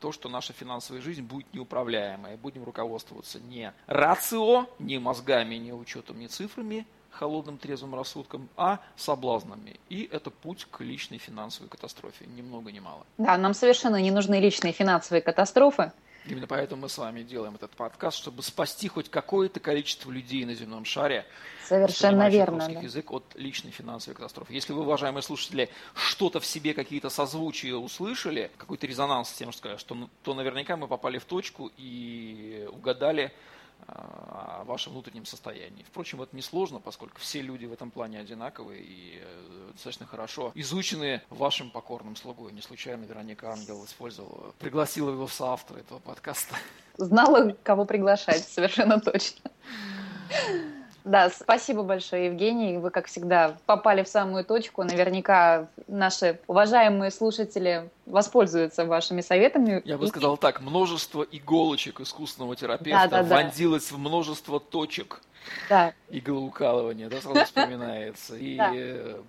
то, 0.00 0.12
что 0.12 0.28
наша 0.28 0.52
финансовая 0.52 1.00
жизнь 1.00 1.22
будет 1.22 1.54
неуправляемой. 1.54 2.36
Будем 2.36 2.62
руководствоваться 2.62 3.40
не 3.40 3.72
рацио, 3.86 4.66
не 4.78 4.98
мозгами, 4.98 5.54
не 5.54 5.72
учетом, 5.72 6.18
не 6.18 6.28
цифрами, 6.28 6.86
холодным 7.08 7.56
трезвым 7.56 7.94
рассудком, 7.94 8.50
а 8.58 8.80
соблазнами. 8.96 9.80
И 9.88 10.06
это 10.12 10.28
путь 10.28 10.66
к 10.70 10.82
личной 10.82 11.16
финансовой 11.16 11.70
катастрофе, 11.70 12.26
ни 12.26 12.42
много 12.42 12.70
ни 12.70 12.80
мало. 12.80 13.06
Да, 13.16 13.38
нам 13.38 13.54
совершенно 13.54 13.98
не 13.98 14.10
нужны 14.10 14.40
личные 14.40 14.74
финансовые 14.74 15.22
катастрофы. 15.22 15.90
Именно 16.26 16.46
поэтому 16.46 16.82
мы 16.82 16.88
с 16.88 16.96
вами 16.96 17.22
делаем 17.22 17.54
этот 17.54 17.72
подкаст, 17.72 18.16
чтобы 18.16 18.42
спасти 18.42 18.88
хоть 18.88 19.10
какое-то 19.10 19.60
количество 19.60 20.10
людей 20.10 20.44
на 20.44 20.54
земном 20.54 20.84
шаре, 20.84 21.26
Совершенно 21.64 22.28
верно. 22.28 22.68
Да. 22.68 22.80
язык 22.80 23.10
от 23.10 23.24
личной 23.34 23.70
финансовой 23.70 24.14
катастрофы. 24.16 24.52
Если 24.52 24.72
вы, 24.72 24.82
уважаемые 24.82 25.22
слушатели, 25.22 25.70
что-то 25.94 26.40
в 26.40 26.46
себе, 26.46 26.74
какие-то 26.74 27.10
созвучия 27.10 27.74
услышали, 27.74 28.50
какой-то 28.56 28.86
резонанс 28.86 29.30
с 29.30 29.32
тем, 29.34 29.50
что 29.52 29.58
сказать, 29.58 29.80
что, 29.80 30.08
то 30.22 30.34
наверняка 30.34 30.76
мы 30.76 30.88
попали 30.88 31.18
в 31.18 31.24
точку 31.24 31.70
и 31.76 32.68
угадали 32.70 33.32
о 33.86 34.64
вашем 34.64 34.92
внутреннем 34.92 35.26
состоянии. 35.26 35.84
Впрочем, 35.84 36.22
это 36.22 36.34
несложно, 36.34 36.80
поскольку 36.80 37.18
все 37.18 37.42
люди 37.42 37.66
в 37.66 37.72
этом 37.72 37.90
плане 37.90 38.18
одинаковые 38.18 38.82
и 38.82 39.20
э, 39.22 39.70
достаточно 39.72 40.06
хорошо 40.06 40.52
изучены 40.54 41.22
вашим 41.28 41.70
покорным 41.70 42.16
слугой. 42.16 42.52
Не 42.52 42.62
случайно 42.62 43.04
Вероника 43.04 43.52
Ангел 43.52 43.84
использовала, 43.84 44.52
пригласила 44.58 45.10
его 45.10 45.26
в 45.26 45.32
соавторы 45.32 45.80
этого 45.80 45.98
подкаста. 45.98 46.56
Знала, 46.96 47.54
кого 47.62 47.84
приглашать, 47.84 48.44
совершенно 48.48 49.00
точно. 49.00 49.50
Да, 51.04 51.28
спасибо 51.28 51.82
большое, 51.82 52.26
Евгений. 52.26 52.78
Вы, 52.78 52.90
как 52.90 53.06
всегда, 53.06 53.56
попали 53.66 54.02
в 54.02 54.08
самую 54.08 54.42
точку. 54.42 54.84
Наверняка 54.84 55.68
наши 55.86 56.40
уважаемые 56.46 57.10
слушатели 57.10 57.90
воспользуются 58.06 58.86
вашими 58.86 59.20
советами. 59.20 59.82
Я 59.84 59.98
бы 59.98 60.06
сказал 60.06 60.38
так, 60.38 60.62
множество 60.62 61.22
иголочек 61.22 62.00
искусственного 62.00 62.56
терапевта 62.56 63.08
да, 63.08 63.22
да, 63.22 63.36
вонзилось 63.36 63.90
да. 63.90 63.96
в 63.96 63.98
множество 63.98 64.58
точек. 64.58 65.20
Да. 65.68 65.92
Иглоукалывание, 66.08 67.10
да, 67.10 67.20
сразу 67.20 67.44
вспоминается. 67.44 68.36
И 68.36 68.56
да. 68.56 68.72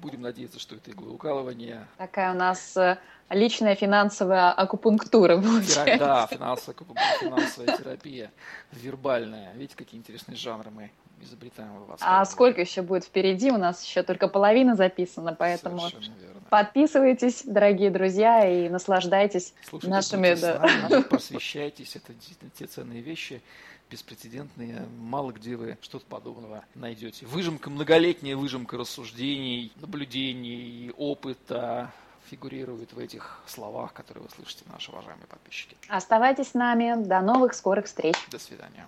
будем 0.02 0.22
надеяться, 0.22 0.62
что 0.62 0.76
это 0.76 0.92
иглоукалывание. 0.92 1.86
Такая 1.98 2.32
у 2.32 2.38
нас 2.38 2.78
э, 2.78 2.98
личная 3.30 3.76
финансовая 3.76 4.52
акупунктура 4.52 5.36
будет. 5.36 5.76
Да, 6.00 6.26
финансовая, 6.28 6.78
финансовая 7.20 7.78
терапия, 7.78 8.32
вербальная. 8.72 9.52
Видите, 9.56 9.76
какие 9.76 10.00
интересные 10.00 10.38
жанры 10.38 10.72
мы 10.72 10.90
изобретаем 11.22 11.84
вас. 11.86 12.00
А 12.04 12.24
сколько 12.26 12.62
еще 12.62 12.82
будет 12.82 13.06
впереди? 13.06 13.52
У 13.52 13.58
нас 13.58 13.84
еще 13.86 14.04
только 14.04 14.28
половина 14.28 14.76
записана, 14.76 15.34
поэтому 15.34 15.82
подписывайтесь, 16.50 17.44
дорогие 17.46 17.92
друзья, 17.92 18.48
и 18.48 18.70
наслаждайтесь 18.70 19.54
Слушайте, 19.68 19.92
нашими... 19.92 20.40
Да. 20.40 20.60
Нами, 20.90 21.04
просвещайтесь, 21.10 21.96
это 21.96 22.14
действительно 22.14 22.52
те 22.52 22.66
ценные 22.66 23.02
вещи, 23.02 23.42
беспрецедентные, 23.90 24.86
мало 25.00 25.32
где 25.32 25.56
вы 25.56 25.78
что-то 25.82 26.06
подобного 26.06 26.64
найдете. 26.74 27.26
Выжимка, 27.26 27.70
многолетняя 27.70 28.36
выжимка 28.36 28.78
рассуждений, 28.78 29.72
наблюдений, 29.76 30.92
опыта, 30.98 31.92
фигурирует 32.30 32.94
в 32.94 33.00
этих 33.00 33.40
словах, 33.46 33.94
которые 33.94 34.24
вы 34.24 34.30
слышите, 34.30 34.64
наши 34.72 34.92
уважаемые 34.92 35.28
подписчики. 35.28 35.76
Оставайтесь 35.88 36.50
с 36.50 36.54
нами. 36.54 36.96
До 37.06 37.22
новых 37.22 37.54
скорых 37.54 37.86
встреч. 37.86 38.16
До 38.32 38.40
свидания. 38.40 38.84